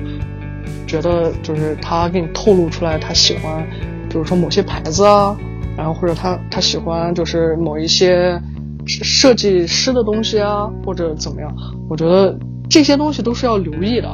[0.86, 3.66] 觉得就是他给你透露出来他喜欢，
[4.08, 5.36] 比如说某些牌子啊，
[5.76, 8.40] 然后或者他他喜欢就是某一些
[8.86, 11.50] 设计师的东西啊，或者怎么样，
[11.88, 14.08] 我觉得这些东西都是要留意的，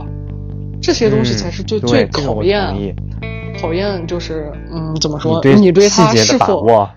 [0.81, 2.95] 这些东西才是最、嗯最考验
[3.61, 6.89] 考验就是嗯怎么说你对你对他是否，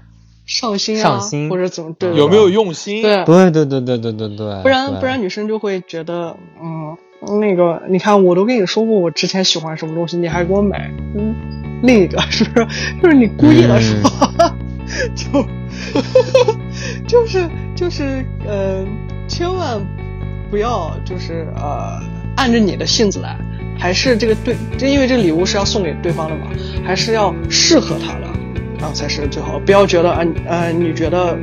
[0.45, 1.49] 上心啊，上心。
[1.49, 2.15] 或者怎么对。
[2.15, 3.02] 有没有用心？
[3.02, 6.97] 对，对对对对对对对，不然不然女生就会觉得，嗯，
[7.39, 11.34] 那个你看我都跟你说过我之前喜欢什么东西，你还给我买，嗯，
[11.82, 12.67] 另一个是不是？
[13.02, 14.10] 就是你故意的说，
[15.15, 15.45] 就
[17.08, 18.86] 就是就是呃，
[19.28, 19.82] 千万
[20.49, 21.99] 不要就是呃
[22.36, 23.38] 按着你的性子来，
[23.78, 26.48] 还是这个对，就因为这礼物是要送给对方的嘛，
[26.86, 28.28] 还是要适合他的，
[28.80, 29.60] 然后才是最好。
[29.60, 31.38] 不要觉得啊呃你觉得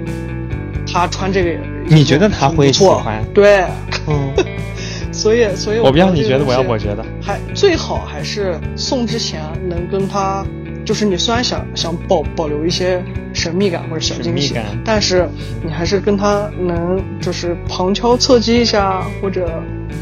[0.90, 1.50] 他穿这个，
[1.86, 3.64] 你觉得他会喜欢对，
[4.06, 4.32] 嗯，
[5.12, 7.04] 所以所以我不要你觉得，我要我觉得。
[7.22, 10.44] 还最好还是送之前能跟他，
[10.90, 13.00] 就是你虽然想想保保留一些
[13.32, 15.24] 神秘感或者小惊喜但是
[15.64, 19.48] 你还是跟他能就是旁敲侧击一下或者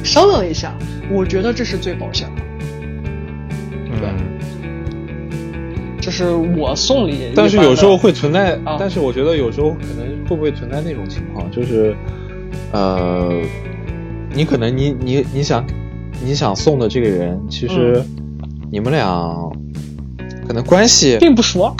[0.02, 0.74] 商量一下，
[1.12, 2.42] 我觉得这是最保险的。
[4.00, 4.00] 嗯，
[6.00, 8.78] 这是我送礼，但是有时候会存在，啊。
[8.80, 11.94] 但是我觉得有时候可能会不会存在那种情况，就是，
[12.72, 13.30] 呃，
[14.32, 15.62] 你可能你你你想
[16.24, 18.02] 你想送的这个人，其实
[18.72, 19.06] 你们俩
[20.48, 21.72] 可能关系并不熟，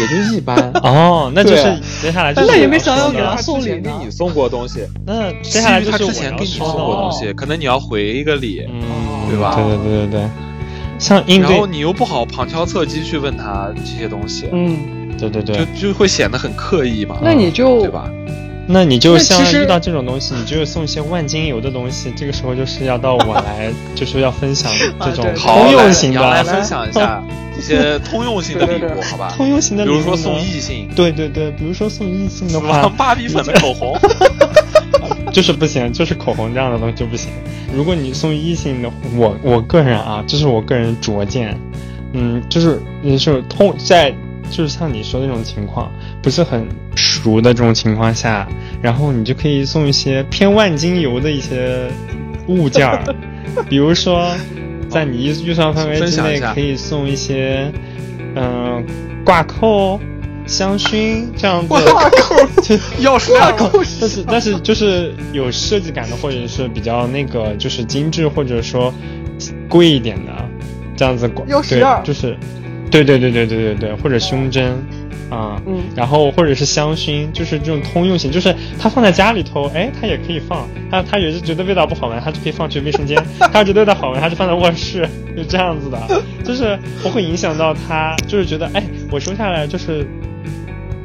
[0.00, 0.56] 也就一般。
[0.82, 1.62] 哦，那就是
[2.02, 3.76] 接下来就是那也没想要给说的他送礼呢。
[3.76, 8.82] 之前给你送过东西，那接下来就是我于他之前给你送过东西，可能你要回一个礼，嗯，
[9.30, 9.54] 对吧？
[9.54, 10.28] 对对对对对，
[10.98, 18.10] 像应然后，你又不好旁敲侧击去问他这些东西，嗯，对对对，就就会显得很刻意嘛，那你就对吧？
[18.68, 27.22] 那你就像遇到这种东西，你就送一些万金油的东西，这个时候就是要到我来， 就是要分享这种通用型的，杨来分享一下
[27.56, 29.32] 一些通用型的礼物， 好吧？
[29.36, 33.96] 通用型的礼物，比如说送异性，对对对，比如说送异性的死话，芭比粉的口红，
[35.32, 37.30] 就是不行，就是口红这样的东西就不行。
[37.72, 41.56] 如果你送异性的，我我个人啊，这是我个人拙见，
[42.12, 44.12] 嗯，就是你是通在
[44.50, 45.90] 就是像你说的那种情况，
[46.26, 48.48] 不是很熟的这种情况下，
[48.82, 51.86] 然后你就可以送一些偏万金油的一些
[52.48, 53.00] 物件儿，
[53.70, 54.34] 比如说
[54.90, 57.70] 在你预预算范围之内可以送一些，
[58.34, 58.84] 嗯、
[59.24, 60.00] 挂扣。
[60.48, 61.74] 香薰这样子，
[62.62, 63.80] 就钥匙挂扣？
[64.00, 68.92] 但是但是就是有设计感的，或者是比较那个就是精致或者说
[69.68, 70.32] 贵一点的，
[70.96, 72.36] 这样子挂对钥匙链就是，
[72.92, 74.76] 对对对对对对对，或者胸针
[75.30, 85.98] 啊，嗯然后或者是香薰，就是这种通用型，就是它放在家里头，哎，它也可以放，它它也是觉得味道不好闻，它就可以放去卫生间， 它要觉得味道好闻，它就放在卧室，就这样子的，
[86.44, 90.06] 就是不会影响到它，就是觉得哎，我收下来就是。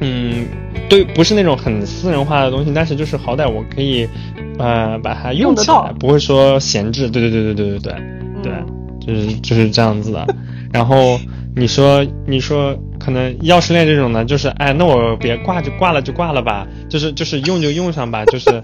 [0.03, 0.47] 嗯，
[0.89, 4.09] 对，不是那种很私人化的东西，但是就是好歹我可以，
[4.57, 7.07] 呃，把它用起来，不会说闲置。
[7.07, 7.93] 对对对对对对对
[8.41, 8.65] 对，嗯
[8.99, 10.27] 就是就是这样子的。
[10.73, 11.19] 然后
[11.55, 18.63] 你说你说可能钥匙链这种呢，就是哎，那我别挂就挂了就挂了吧，就是就是用就用上吧，就是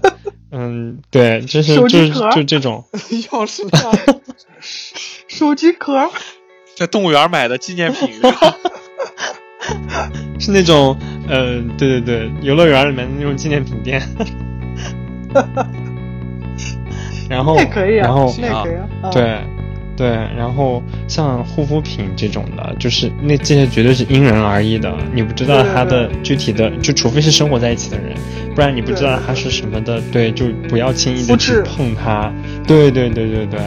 [0.52, 4.20] 嗯，对，就是就就这种，钥匙链，
[5.26, 6.08] 手机壳，
[6.76, 8.08] 在动物园买的纪念品，
[10.38, 10.96] 是那种
[11.28, 14.00] 呃，对对对，游乐园里面的那种纪念品店。
[17.28, 18.64] 然后那可以啊，然后可以啊，
[19.02, 19.38] 啊，对，
[19.98, 28.14] 对，然后像护肤品这种的，就是那这些绝对是因人而异的，你不知道它的具体的，就除非是生活在一起的人，
[28.54, 32.32] 不然你不知道它是什么的，对，就不要轻易的去碰它。
[32.64, 33.58] 对对对对对，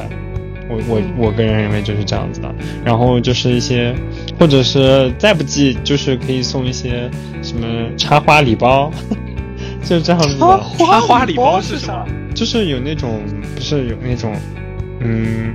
[0.70, 2.56] 我我嗯我个人认为就是这样子的。
[2.86, 3.94] 然后就是一些，
[4.40, 7.68] 或者是再不济，就是可以送一些什么
[7.98, 8.90] 插花礼包，
[9.84, 10.64] 就是这样子的。
[10.78, 12.06] 插花礼包包是什么？
[12.34, 13.20] 就是有那种，
[13.54, 14.34] 不是有那种，
[15.02, 15.54] 嗯。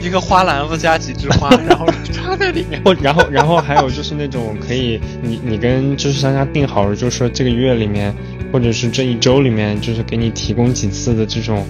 [0.00, 2.80] 一个花篮子加几枝花， 然后插在里面。
[2.84, 8.14] 或然后然后还有就是那种可以你你跟就是商家定好了，就是说这个月里面
[8.52, 11.64] 或者是这一周里面，就是给你提供几次的这种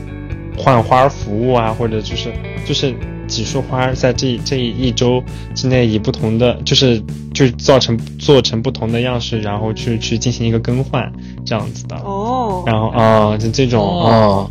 [0.56, 2.32] 换花服务啊，或者就是
[2.66, 2.94] 就是
[3.26, 5.22] 几束花在这这一周
[5.54, 7.00] 之内以不同的就是
[7.32, 11.10] 就是造成做成不同的样式，然后去去进行一个更换
[11.44, 11.96] 这样子的。
[11.96, 14.50] 哦，然后啊、就这种啊、哦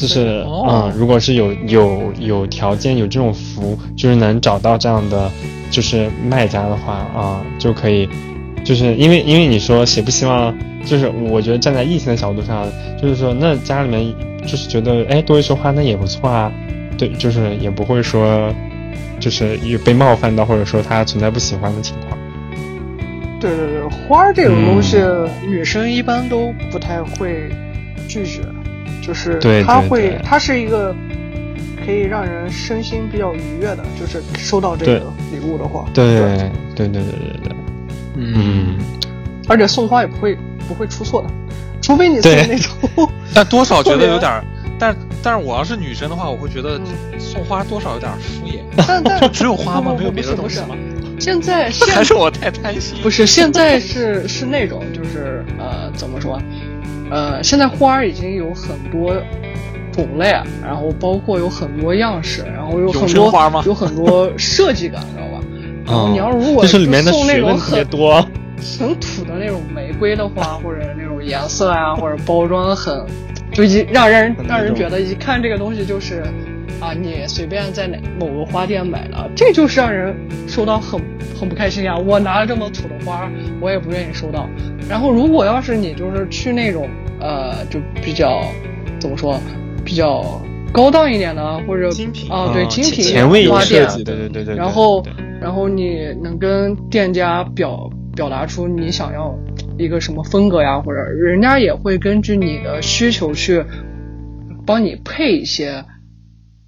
[0.00, 5.30] 就是嗯、哦如果是有有有条件有这种服，就是能找到这样的
[5.70, 8.08] 就是卖家的话啊、就可以，
[8.64, 12.66] 就是因为因为你说谁不希望，就是我觉得站在异性的角度上，
[13.00, 14.14] 就是说那家里面
[14.46, 16.50] 就是觉得哎多一束花那也不错啊，
[16.96, 18.50] 对，就是也不会说
[19.20, 22.18] 就是有被冒犯到或者说他存在不喜欢的情况。
[23.38, 25.28] 对对对，花儿这种东西，嗯。
[25.48, 27.48] 女生一般都不太会
[28.06, 28.40] 拒绝，
[29.02, 30.94] 就是它会对，它是一个
[31.84, 36.36] 可以让人身心比较愉悦的，就是收到这个礼物的话，对对
[36.74, 37.02] 对对对对
[37.44, 37.56] 对，
[38.16, 38.76] 嗯，
[39.48, 40.36] 而且送花也不会
[40.68, 41.30] 不会出错的，
[41.80, 44.44] 除非你送那种 但多少觉得有点儿，
[44.78, 48.60] 但但是我要是女生的话，我会觉得嗯送花多少有点儿敷衍。
[48.86, 50.76] 但但 就只有花吗没有别的东西吗？
[51.18, 52.96] 现在现 还是我太贪心？
[53.02, 56.40] 不是，现在是是那种，就是呃，怎么说？
[57.10, 59.14] 呃，现在花儿已经有很多
[59.92, 65.44] 种类，然后包括有很多样式，然后有很多生花吗有很多设计感，知道吧？
[65.86, 68.24] 然后嗯你要如果 就是里面的送那种很多。
[68.78, 73.02] 很土的那种玫瑰的花，或者那种颜色啊，或者包装很，
[73.54, 76.22] 就一让人让人觉得一看这个东西就是，
[76.78, 80.14] 啊，你随便在哪某个花店买的，这就是让人
[80.46, 81.00] 受到很
[81.40, 81.96] 很不开心呀。
[81.96, 83.28] 我拿了这么土的花，
[83.60, 84.48] 我也不愿意收到。
[84.88, 88.42] 然后如果要是你就是去那种呃，就比较
[89.00, 89.40] 怎么说，
[89.84, 90.40] 比较
[90.72, 94.54] 高档一点的，或者精品啊，对嗯精品花店设，计，对对对对。
[94.54, 95.02] 然后，
[95.40, 99.34] 然后你能跟店家表表达出你想要
[99.78, 103.64] 一个什么风格呀，或者人家也会根据你的需求去
[104.66, 105.84] 帮你配一些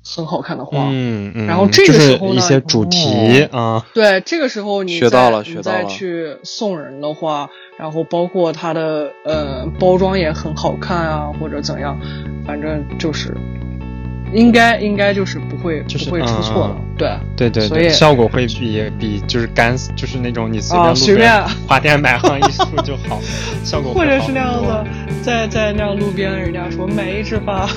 [0.04, 0.88] 很好看的花。
[0.90, 11.98] 嗯嗯，然后这个时候呢一些主题啊，对，这个时候你学再到了学到你再去送人的话，然后包括它的呃包装也很好看啊，或者怎样，
[12.46, 13.36] 反正就是
[14.32, 17.10] 应该应该就是不会就是不会出错的，嗯对。
[17.36, 21.56] 对对对，所以效果会比比就是干就是那种你随便随边便。
[21.66, 23.20] 花店买上一束就好，
[23.64, 24.86] 效果会好或者是那样很多的，
[25.22, 27.68] 在在那样路边，人家说买一支吧，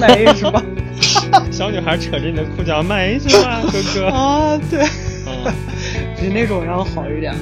[0.00, 0.62] 买一支吧。
[1.50, 4.06] 小女孩扯着你的裤脚买一支吧，哥哥。
[4.14, 4.84] 啊，对，
[5.26, 5.52] 嗯
[6.20, 7.34] 比那种要好一点。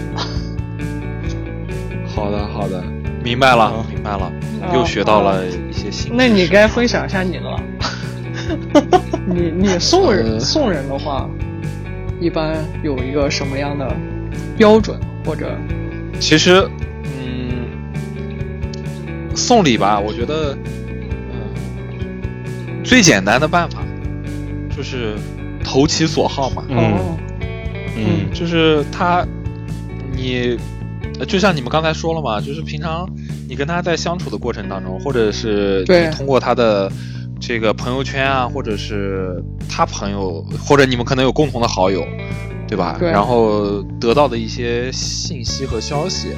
[2.06, 2.82] 好的好的，
[3.22, 4.32] 明白了嗯，明白了，
[4.62, 6.14] 啊又学到了一些新。
[6.16, 7.60] 那你该分享一下你的了。
[9.26, 11.28] 你你送人、呃送人的话，
[12.20, 13.86] 一般有一个什么样的
[14.56, 15.56] 标准或者
[16.18, 16.66] 其实，
[17.04, 17.68] 嗯，
[19.36, 20.79] 送礼吧，我觉得，嗯，
[22.82, 23.82] 最简单的办法
[24.74, 25.16] 就是
[25.64, 26.64] 投其所好嘛。
[26.68, 26.76] 嗯。
[26.76, 27.18] 哦，
[27.96, 28.32] 嗯。
[28.32, 29.26] 就是他，
[30.12, 30.58] 你，
[31.18, 33.08] 呃就像你们刚才说了嘛，就是平常
[33.48, 36.90] 你跟他在相处的过程当中，或者是你通过他的
[37.40, 42.06] 这个朋友圈啊，或者是他朋友，或者你们可能有共同的好友，
[42.68, 42.96] 对吧？
[42.98, 43.10] 对。
[43.10, 46.28] 然后得到的一些信息和消息，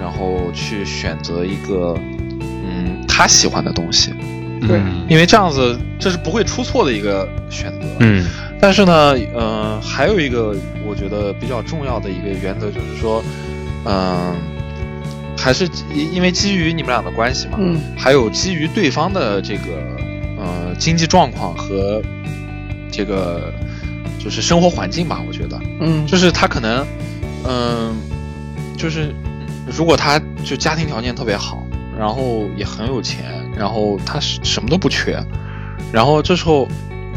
[0.00, 1.94] 然后去选择一个
[2.40, 4.14] 嗯他喜欢的东西，
[4.66, 4.78] 对。
[4.78, 7.86] 嗯因为这样子这是不会出错的一个选择。
[8.00, 8.26] 嗯。
[8.60, 13.22] 但是呢，呃，还有一个我觉得比较重要的一个原则就是说，
[13.86, 14.34] 嗯、
[15.36, 19.62] 还是因因为基于你们俩的关系嘛，嗯还有基于对方的这个
[20.36, 22.02] 呃经济状况和
[22.90, 23.52] 这个
[24.18, 26.04] 就是生活环境吧，我觉得嗯。
[26.06, 26.84] 就是他可能，
[27.48, 27.96] 嗯、
[28.76, 29.14] 就是
[29.66, 31.64] 如果他就家庭条件特别好，
[31.96, 35.18] 然后也很有钱，然后他什什么都不缺，
[35.92, 36.68] 然后这时候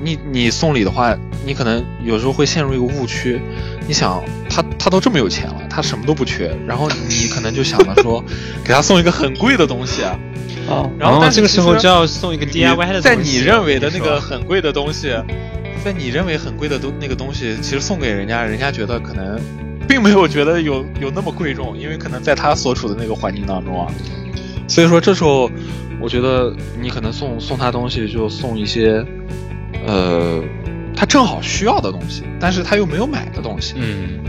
[0.04, 3.40] 你你送礼的话，你可能有时候会陷入一个误区，
[3.88, 8.24] 你想他他都这么有钱了，他什么都不缺，然后你可能就想着说
[8.66, 10.20] 给他送一个很贵的东西啊，
[10.68, 10.90] 哦。
[10.98, 15.14] 然后但这个时候就要送一个 DIY 的东西，在你认为的那个很贵的东西，
[15.84, 19.40] 在你认为很贵的东那个东西，其实送给人家，人家觉得可能
[19.88, 23.92] 并没有觉得有有那么贵重，因为可能在他所处的那个环境当中啊，
[24.68, 25.50] 所以说这时候
[26.02, 29.06] 我觉得你可能送送他东西就送一些，
[29.86, 30.42] 呃，
[30.96, 34.20] 他正好需要的东西，但是他又没有买的东西，嗯，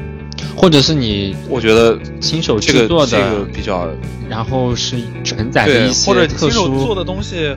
[0.57, 3.89] 或者是你我觉得亲手这个制作的，这个比较
[4.29, 7.57] 然后是承载着一，些或者你特殊亲手做的东西。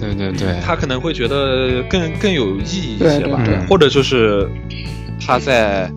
[0.00, 4.50] 对对对，他可能会觉得更更有意义一些吧，对对对或者就是
[5.24, 5.88] 他在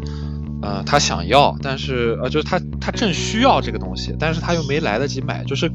[0.61, 5.67] 呃他想要，但是呃就是他他正需要这个东西，但是他又没来得及买，就是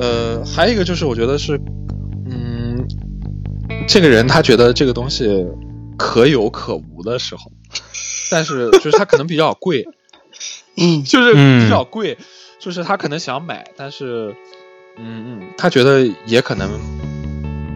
[0.00, 1.60] 呃还有一个就是我觉得是
[2.30, 2.86] 嗯
[3.86, 5.46] 这个人他觉得这个东西
[5.96, 7.50] 可有可无的时候，
[8.30, 9.84] 但是就是他可能比较贵，
[10.76, 12.16] 嗯 就是嗯比较贵，
[12.60, 14.34] 就是他可能想买，但是，
[14.98, 16.68] 嗯嗯，他觉得也可能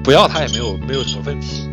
[0.05, 1.68] 不要，他也没有没有什么问题。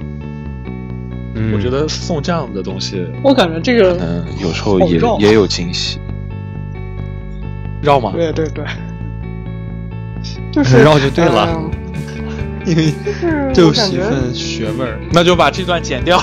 [1.35, 5.99] 嗯我觉得送这样的东西，我感觉这个可能有时候也也有惊喜。
[7.81, 8.11] 绕吗？
[8.13, 8.65] 对对对，
[10.51, 11.71] 就是绕就对了嗯
[12.65, 16.21] 因为 就是就我感觉是一份学味儿，那就把这段剪掉。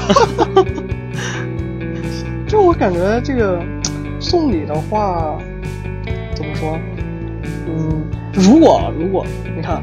[2.46, 3.60] 就我感觉这个
[4.20, 5.36] 送礼的话，
[6.34, 6.78] 怎么说？
[7.66, 9.82] 嗯，如果如果你看，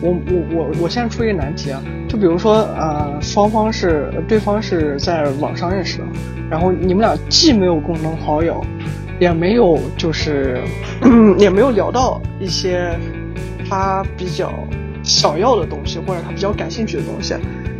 [0.00, 6.04] 我我我我现在出一个难题啊，就比如说呃，双方是对方是在网上认识的，
[6.50, 8.64] 然后你们俩既没有共同好友，
[9.18, 10.60] 也没有就是
[11.38, 12.96] 也没有聊到一些
[13.68, 14.52] 他比较
[15.02, 17.34] 想要的东西，或者他比较感兴趣的东西。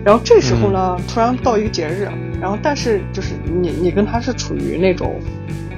[0.05, 2.09] 然后这时候呢，突然到一个节日，
[2.41, 5.19] 然后但是就是你你跟他是处于那种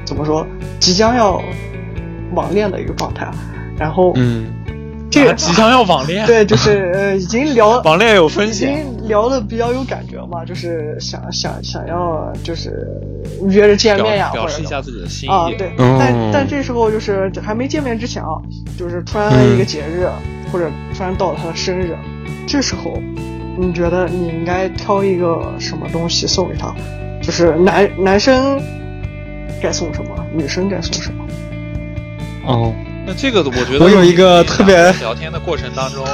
[0.05, 0.47] 怎么说，
[0.81, 1.41] 即将要
[2.35, 3.31] 网恋的一个状态，
[3.79, 4.47] 然后嗯，
[5.11, 8.75] 这个、啊即将要网恋， 对，就是呃已经聊 网恋有风已险。
[8.75, 12.87] 经聊的比较有感觉嘛，就是想想想要就是
[13.49, 18.29] 约着见面呀，或者示一下自己的心意。，啊对，哦但但这时候就是还没见面之前啊，
[18.77, 20.09] 就是突然一个节日，
[20.53, 21.97] 或者突然到了他的生日，
[22.47, 23.01] 这时候
[23.57, 26.75] 你觉得你应该挑一个什么东西送给他？
[27.23, 28.61] 就是男男生
[29.61, 31.25] 该送什么，女生该送什么？
[32.47, 32.73] 哦，
[33.07, 36.05] 那这个我觉得我有一个特别聊天的过程当中，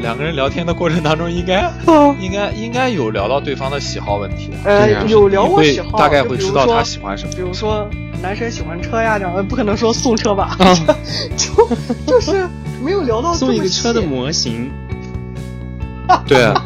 [0.00, 4.50] 两个人聊天的过程当中，应该嗯 应该应该有聊到对方的喜好问题。
[4.64, 7.88] 呃对呀，有聊过喜好，大概会知道他喜欢什么比如说
[8.22, 10.56] 男生喜欢车呀，这样呃不可能说送车吧？
[10.60, 10.74] 啊
[11.36, 11.68] 就
[12.06, 12.48] 就是
[12.80, 14.70] 没有聊到送一个车的模型，
[16.24, 16.64] 对啊，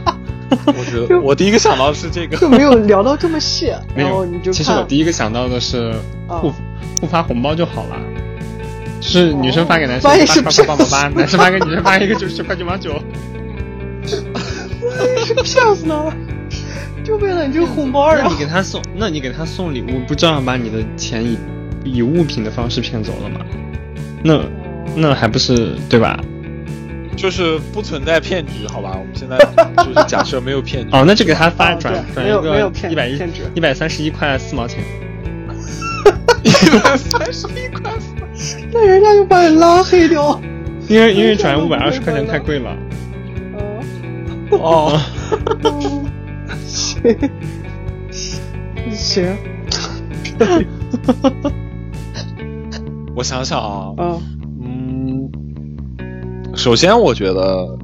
[0.67, 2.37] 我觉得我第一个想到的是这个。
[2.37, 5.95] 就没有聊到这么细，没有然后你就其实我第一个想到的是
[6.29, 6.53] 啊互
[7.01, 7.97] 互发红包就好了。
[9.03, 13.03] 就是女生发给男生发现是八八八八八，男生发给女生发一个九十九块九毛九。
[15.25, 16.13] 是骗子呢，
[17.05, 21.37] 就为了你这个红包，然后那你给他送，那你给他送礼物，不照样把你的钱以
[21.85, 23.41] 以物品的方式骗走了吗？
[24.23, 24.41] 那
[24.95, 26.19] 那还不是对吧？
[27.17, 28.97] 就是不存在骗局，好吧？
[28.97, 29.37] 我们现在
[29.85, 30.91] 就是假设没有骗局。
[30.93, 33.19] 哦，那就给他发啊转转一个一百一
[33.55, 34.83] 一百三十一块四毛钱。
[36.43, 38.12] 一百三十一块四。
[38.73, 40.39] 那人家就把你拉黑掉。
[40.89, 42.77] 因为因为转五百二十块钱太贵了。
[44.53, 44.59] 哦。
[44.59, 45.01] 哦，
[45.65, 46.05] 嗯
[46.67, 47.17] 行。
[48.91, 49.35] 行，
[53.17, 54.21] 我想想啊，嗯。
[54.61, 55.31] 嗯，
[56.55, 57.79] 首先我觉得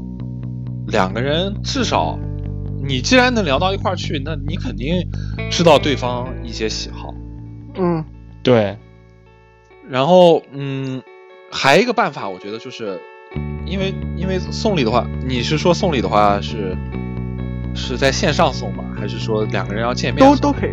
[0.87, 2.19] 两个人至少，
[2.87, 5.09] 你既然能聊到一块儿去，那你肯定
[5.51, 7.15] 知道对方一些喜好。
[7.77, 8.05] 嗯。
[8.43, 8.77] 对，
[9.89, 11.03] 然后，嗯，
[11.51, 13.01] 还有一个办法，我觉得就是，
[13.65, 16.77] 因为因为送礼的话，你是说送礼的话是
[17.75, 18.85] 是在线上送吗？
[18.99, 20.27] 还是说两个人要见面？
[20.27, 20.71] 都都可以。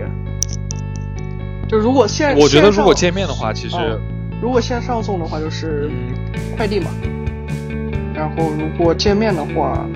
[1.68, 3.99] 就如果线，我觉得如果见面的话，其实，哦
[4.41, 6.13] 如果线上送的话，就是嗯，
[6.57, 6.91] 快递嘛。
[8.13, 9.88] 然后如果见面的话，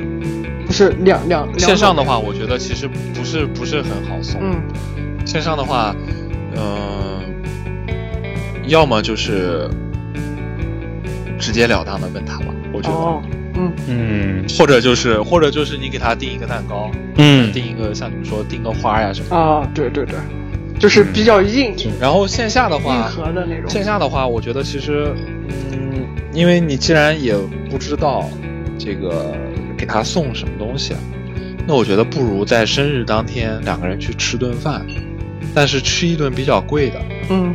[0.65, 4.39] 不是两两两线上的话，我觉得其实不是不是很好送。
[4.41, 4.61] 嗯
[5.25, 5.93] 线上的话，
[6.55, 7.08] 嗯、
[8.69, 9.69] 要么就是
[11.39, 13.21] 直截了当的问他吧，我觉得，哦
[13.55, 13.73] 嗯。
[13.87, 14.45] 嗯。
[14.57, 19.35] 或者就是或者就是你给他订一个蛋糕，嗯，订一个像你们说订个花呀什么的。
[19.35, 20.15] 啊对对对，
[20.79, 23.69] 就是比较硬然后线下的话硬话，核的那种。
[23.69, 25.13] 线下的话，我觉得其实，
[25.71, 27.35] 嗯，因为你既然也
[27.69, 28.29] 不知道
[28.77, 29.33] 这个
[29.77, 30.99] 给他送什么东西，啊
[31.67, 34.83] 那我觉得不如在生日当天两个人去吃顿饭，
[35.53, 36.99] 但是吃一顿比较贵的，
[37.29, 37.53] 嗯，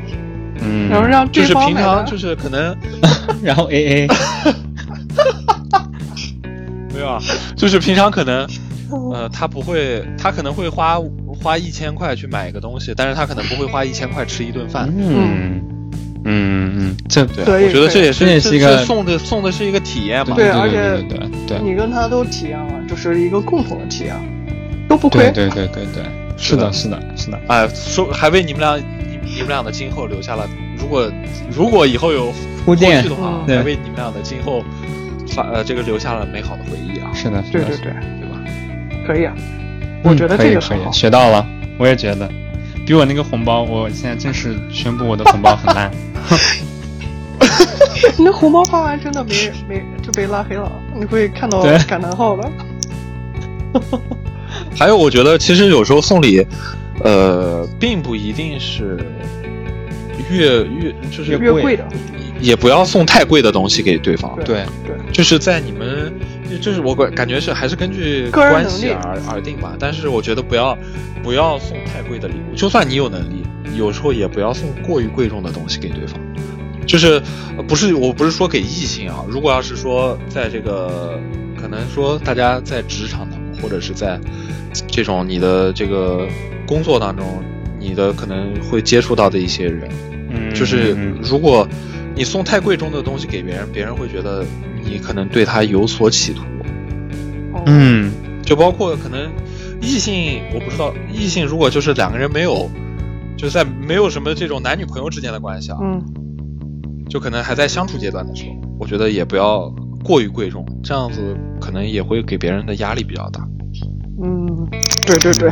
[0.60, 2.76] 嗯，然后让就是平常就是可能
[3.42, 4.08] 然后 A A，
[6.92, 7.18] 没有啊，
[7.56, 8.46] 就是平常可能，
[9.12, 10.98] 呃，他不会，他可能会花
[11.42, 14.92] 花一千块去买一个东西，但是他可能不会花一千块吃一顿饭。
[14.96, 15.60] 嗯
[16.26, 20.34] 嗯嗯，这对啊，我觉得这也是这也是一个这送的送的是一个体验嘛。
[20.34, 20.76] 对对而且
[21.08, 24.16] 对对对你跟他都体验了，就是一个共同的体验，
[24.88, 25.30] 都不亏。
[25.32, 26.02] 对对对对对，
[26.38, 28.78] 是的，是的，是的，哎，说还为你们俩
[29.34, 31.10] 你你们俩的今后留下了，如果
[31.50, 34.62] 如果以后有后铺垫续的话，嗯对还为你们俩的今后
[35.28, 38.38] 发呃这个留下了美好的回忆啊，是的，是的，对对对，对吧？
[39.06, 40.92] 可以啊，嗯我觉得可以可以这个很好。
[40.92, 41.46] 学到了，
[41.78, 42.30] 我也觉得，
[42.86, 45.90] 比我那个红包，我现在正式宣布我的红包很烂。
[48.16, 52.50] 你 那红包发完真的没没就被拉黑了，你会看到感叹号的。
[54.78, 56.46] 还有，我觉得其实有时候送礼，
[57.02, 58.98] 呃，并不一定是
[60.30, 61.86] 越越就是越贵的，
[62.40, 66.12] 也不要送太贵的东西给对方，对对，就是在你们，
[66.60, 69.76] 就是我感感觉是还是根据关系而而定吧。
[69.78, 70.76] 但是我觉得不要
[71.22, 73.42] 不要送太贵的礼物，就算你有能力，
[73.76, 76.18] 有时候也不要送过于贵重的东西给对方。
[76.86, 77.20] 就是
[77.56, 81.18] 呃不是我不是说给异性啊，如果要是说在这个
[81.58, 84.20] 可能说大家在职场当中，或者是在
[84.86, 86.28] 这种你的这个
[86.66, 87.42] 工作当中，
[87.78, 89.88] 你的可能会接触到的一些人，
[90.30, 91.66] 嗯，就是嗯如果
[92.14, 94.44] 你送太贵重的东西给别人，别人会觉得
[94.82, 96.42] 你可能对他有所企图。
[97.52, 98.12] 哦，嗯。
[98.42, 99.32] 就包括可能
[99.80, 102.70] 异性，我不知道异性如果就是两个人没有
[103.38, 106.02] 就在没有什么这种男女朋友之间的关系啊，嗯。
[107.08, 108.50] 就可能还在相处阶段的时候，
[108.80, 109.72] 我觉得也不要
[110.04, 113.48] 过于贵重，这样子可能也会给别人的压力比较大。
[114.22, 114.68] 嗯，
[115.06, 115.50] 对对对，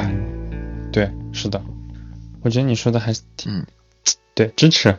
[0.93, 1.61] 对，是的，
[2.43, 3.66] 我觉得你说的还挺，嗯
[4.34, 4.97] 对，支持。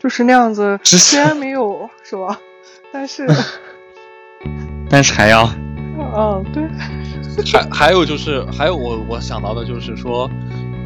[0.00, 0.78] 就是那样子。
[0.84, 2.38] 虽然没有是吧，
[2.92, 3.26] 但是，
[4.88, 5.44] 但是还要，
[6.16, 6.62] 嗯，对，
[7.52, 10.30] 还还有就是，还有我我想到的就是说，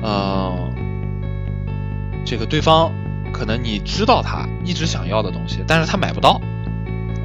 [0.02, 0.72] 呃，
[2.24, 2.90] 这个对方
[3.32, 6.40] 可能你知道他一直想要的东西，但是他买不到，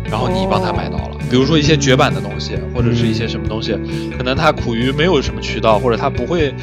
[0.10, 3.78] 然后你帮他买到了，比如说一些绝版的东西，或者是一些什么东西，
[4.18, 6.53] 可能他苦于没有什么渠道，或者他不会，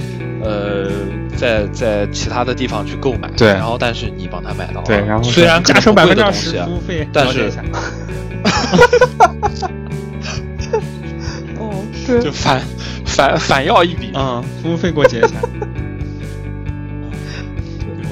[0.43, 0.91] 呃，
[1.37, 3.49] 在在其他的地方去购买，对。
[3.49, 7.63] 然后但是你帮他买到了，对，然后虽然可加收百分之二十服务费，但是了解一下。
[11.59, 12.61] 哦，对就，反
[13.05, 15.35] 反反要一笔，嗯，服务费给我结一下。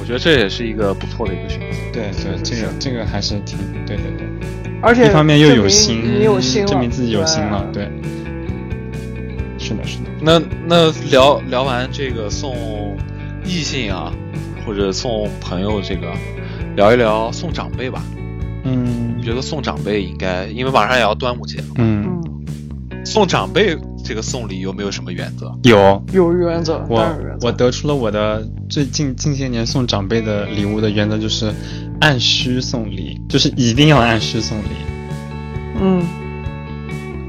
[0.01, 1.67] 我觉得这也是一个不错的一个选择。
[1.93, 4.27] 对对，这个这个还是挺对对对，
[4.83, 7.89] 而且一方面又有心，你有心，证明自己有心了，对。
[9.59, 10.11] 是的，是的。
[10.21, 12.97] 那那聊聊完这个送
[13.45, 14.13] 异性啊，
[14.67, 16.13] 或者送朋友这个，
[16.75, 18.03] 聊一聊送长辈吧。
[18.65, 22.21] 嗯你觉得送长辈应该，因为马上也要端午节了，嗯，
[22.91, 25.53] 嗯，送长辈这个送礼有没有什么原则？
[25.63, 27.17] 有有原则，当我。
[27.43, 31.53] 我得出了我的最近近些年送长辈的礼物的原则就是
[32.03, 34.67] 按需送礼，就是一定要按需送礼。
[35.81, 36.03] 嗯。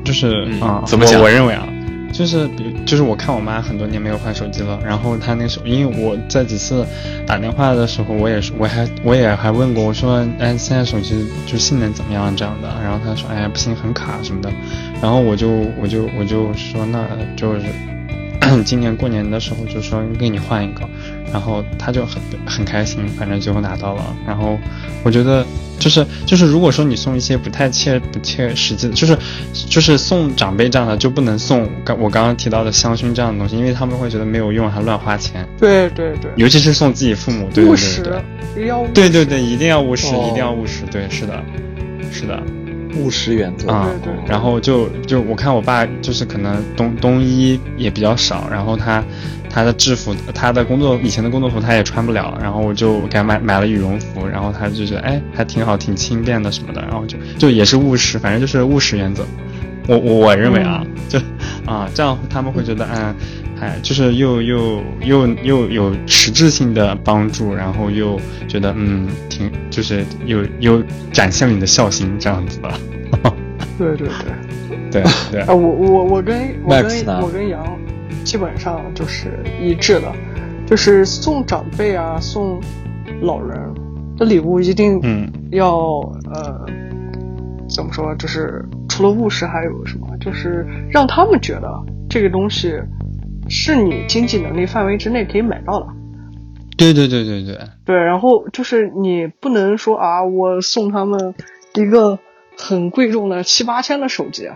[0.04, 1.66] 就是嗯啊、怎么讲我我认为啊，
[2.12, 6.86] 就是比如就是我看我妈很多年没有换手机了，然后她那时候，因为我在几次
[7.26, 12.36] 打电话的时候，我也是我还我也还问过，我说哎现在手机就性能怎么样？
[12.36, 14.52] 这样的，然后她说哎不行很卡什么的，
[15.02, 15.48] 然后我就
[15.82, 17.08] 我就我就说那
[17.38, 17.62] 就是
[18.66, 20.82] 今年过年的时候就说给你换一个，
[21.34, 24.58] 然后他就很很开心，反正最后拿到了，然后
[25.04, 25.44] 我觉得
[25.80, 29.18] 就是就是如果说你送一些不太切不切实际的，就是
[29.52, 37.66] 就是送长辈这样的就不能送刚我刚刚提到的香薰这样的东西，因为他们会觉得没有用还乱花钱，对对对，尤其是送自己父母，对。
[37.66, 37.74] 对
[38.54, 41.44] 对要务实对对对，一定要务实，哦一定要务实，对，是的，
[42.12, 42.40] 是的。
[42.96, 43.72] 务实原则。
[43.72, 49.04] 啊、对对然后就就我看我爸就是可能冬冬衣也比较少，然后他
[49.54, 59.24] 他的制服，他的工作以前的工作服他也穿不了，然后我就给他买买了羽绒服，然后他就觉得哎还挺好，挺轻便的什么的，然后就就也是务实，反正就是务实原则。
[59.88, 61.20] 我我我认为啊，就
[61.66, 63.16] 啊这样他们会觉得嗯。
[63.62, 70.84] 哎，就是又又又又有实质性的帮助，然后又觉得嗯挺就是又又
[71.14, 72.70] 展现了你的孝心这样子的。
[73.78, 74.34] 对对对。
[74.94, 75.42] 对对。
[75.42, 77.78] 啊，我我我跟我跟我跟杨
[78.24, 80.12] 基本上就是一致的，
[80.66, 82.62] 就是送长辈啊，送
[83.22, 83.58] 老人
[84.18, 85.30] 的礼物一定嗯。
[85.52, 85.76] 要、
[86.34, 86.66] 呃
[87.70, 91.70] 怎么说，就是除了务实还有什么，就是让他们觉得
[92.10, 92.74] 这个东西
[93.50, 95.88] 是你经济能力范围之内可以买到的。
[96.78, 101.34] 对对对对对，对，然后就是你不能说啊，我送他们
[101.76, 102.20] 一个
[102.58, 104.50] 很贵重的七八千的手机，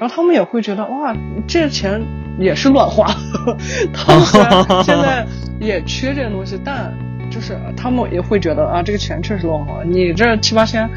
[0.00, 1.14] 然后他们也会觉得哇，
[1.46, 2.00] 这钱
[2.38, 3.14] 也是乱花。
[3.92, 5.26] 他们虽然现在
[5.60, 6.90] 也缺这个东西，但
[7.30, 9.84] 就是他们也会觉得啊，这个钱确实乱花。
[9.84, 10.88] 你这七八千，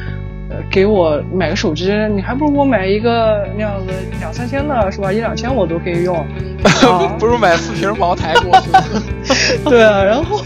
[0.49, 5.11] 呃，给我买个手机，你还不如给我买一个那样子两三千的，是吧？
[5.11, 6.15] 一两千我都可以用。
[6.15, 6.25] 啊
[7.19, 8.69] 不如买四瓶茅台过去。
[9.69, 10.41] 对啊，然后，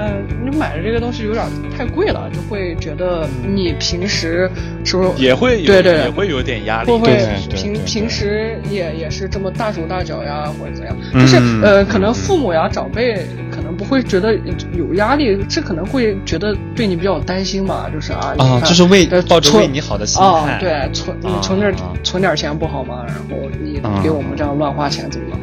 [0.00, 1.44] 呃，你买的这个东西有点
[1.76, 4.50] 太贵了，就会觉得你平时
[4.82, 7.18] 是不是也会有对对也会有点压力会。
[7.54, 10.96] 平平时也也是这么大手大脚呀，或者怎样？
[11.12, 14.34] 嗯就是呃，可能父母呀、长辈可能不会觉得
[14.72, 23.04] 有压力，这可能会觉得对你比较担心吧，就是啊，啊，就是为呃抱着为你好的心啊，态，对，存你啊存点、啊存点钱不好吗？
[23.06, 25.40] 然后你啊给我们这样乱花钱怎么了？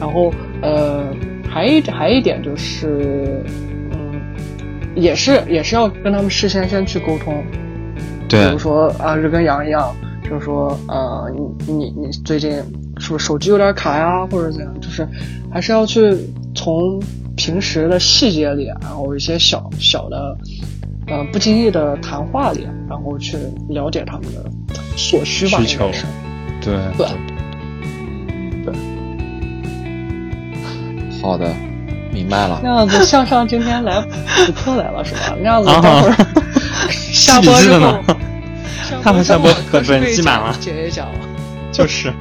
[0.00, 0.32] 然后
[0.62, 1.04] 呃，
[1.46, 3.67] 还一还一点就是，嗯，
[4.94, 7.44] 也是也是要跟他们事先先去沟通，
[8.28, 8.46] 对。
[8.46, 11.30] 比如说啊，就跟杨一样，就是说呃，
[11.66, 12.50] 你你你最近
[12.98, 14.80] 是不是手机有点卡呀，或者怎样？
[14.80, 15.06] 就是
[15.52, 16.14] 还是要去
[16.54, 17.00] 从
[17.36, 20.36] 平时的细节里，然后一些小小的。
[21.10, 23.38] 呃，不经意的谈话里，然后去
[23.70, 24.44] 了解他们的
[24.94, 25.90] 所需吧，需求。
[26.60, 26.76] 对。
[26.98, 27.06] 对。
[28.62, 28.74] 对。
[31.22, 31.50] 好的，
[32.18, 32.60] 明白了。
[32.64, 34.00] 那样子，向上今天来
[34.46, 35.36] 补课来了是吧？
[35.40, 36.16] 那样子，啊待会儿
[36.90, 37.98] 下播之后
[39.02, 41.20] 他们下播课课本记满了解一讲了。
[41.70, 42.12] 就是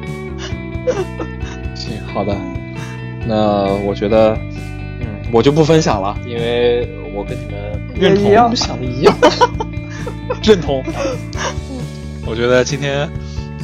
[1.74, 2.36] 行，好的。
[3.26, 4.38] 那我觉得，
[5.00, 9.82] 嗯，我就不分享了，因为我跟你们认同想的一样，我跟你们也一样想的一
[10.30, 10.84] 样，认同。
[12.26, 13.10] 我觉得今天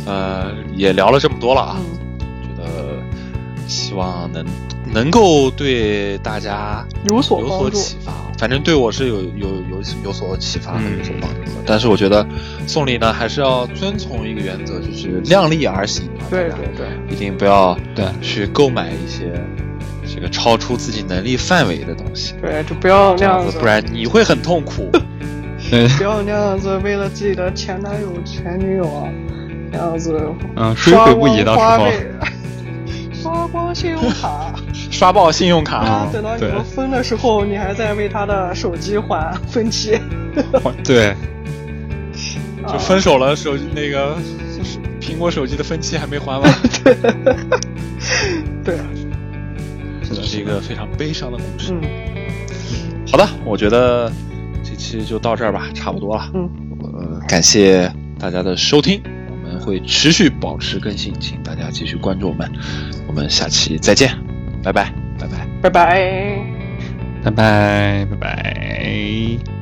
[0.05, 2.25] 呃也聊了这么多了啊，嗯，
[2.57, 2.73] 觉得
[3.67, 4.43] 希望能
[4.93, 7.77] 能够对大家有所有所帮助。
[7.77, 10.97] 启发，反正对我是有有有有所启发和嗯。
[10.99, 11.51] 有所帮助的。
[11.65, 12.25] 但是我觉得
[12.67, 19.31] 送礼呢，还是要遵从一个原则，就是量力而行对对对，一定不要对去购买一些
[20.13, 24.89] 这个超出自己能力范围的东西，对，就不要这样子，那样子，不然你会很痛苦。
[25.71, 29.09] 对，不要那样子，为了自己的前男友、前女友啊，
[29.71, 30.21] 那样子
[30.57, 31.65] 嗯，追刷悔不已，到时候。
[31.65, 32.05] 光花呗，
[33.15, 34.53] 刷光信用卡，
[34.93, 39.99] 刷爆信用卡，啊，等到你们分的时候，你还在为他的手机还分期，
[40.83, 41.15] 对，
[42.67, 44.15] 就分手了，手机那个
[45.01, 46.53] 苹果手机的分期还没还完，
[48.63, 48.77] 对，
[50.03, 51.73] 这是一个非常悲伤的故事。
[51.73, 51.81] 嗯。
[53.11, 54.11] 好的，我觉得
[54.63, 56.29] 这期就到这儿吧，差不多了。
[56.35, 56.49] 嗯，
[56.83, 62.49] 呃，感谢大家的收听，我们会持续保持更新，请大家继续关注我们，
[63.07, 64.15] 我们下期再见，
[64.63, 65.47] 拜拜，拜拜。
[65.61, 66.39] 拜拜。
[67.23, 69.52] 拜拜，拜拜。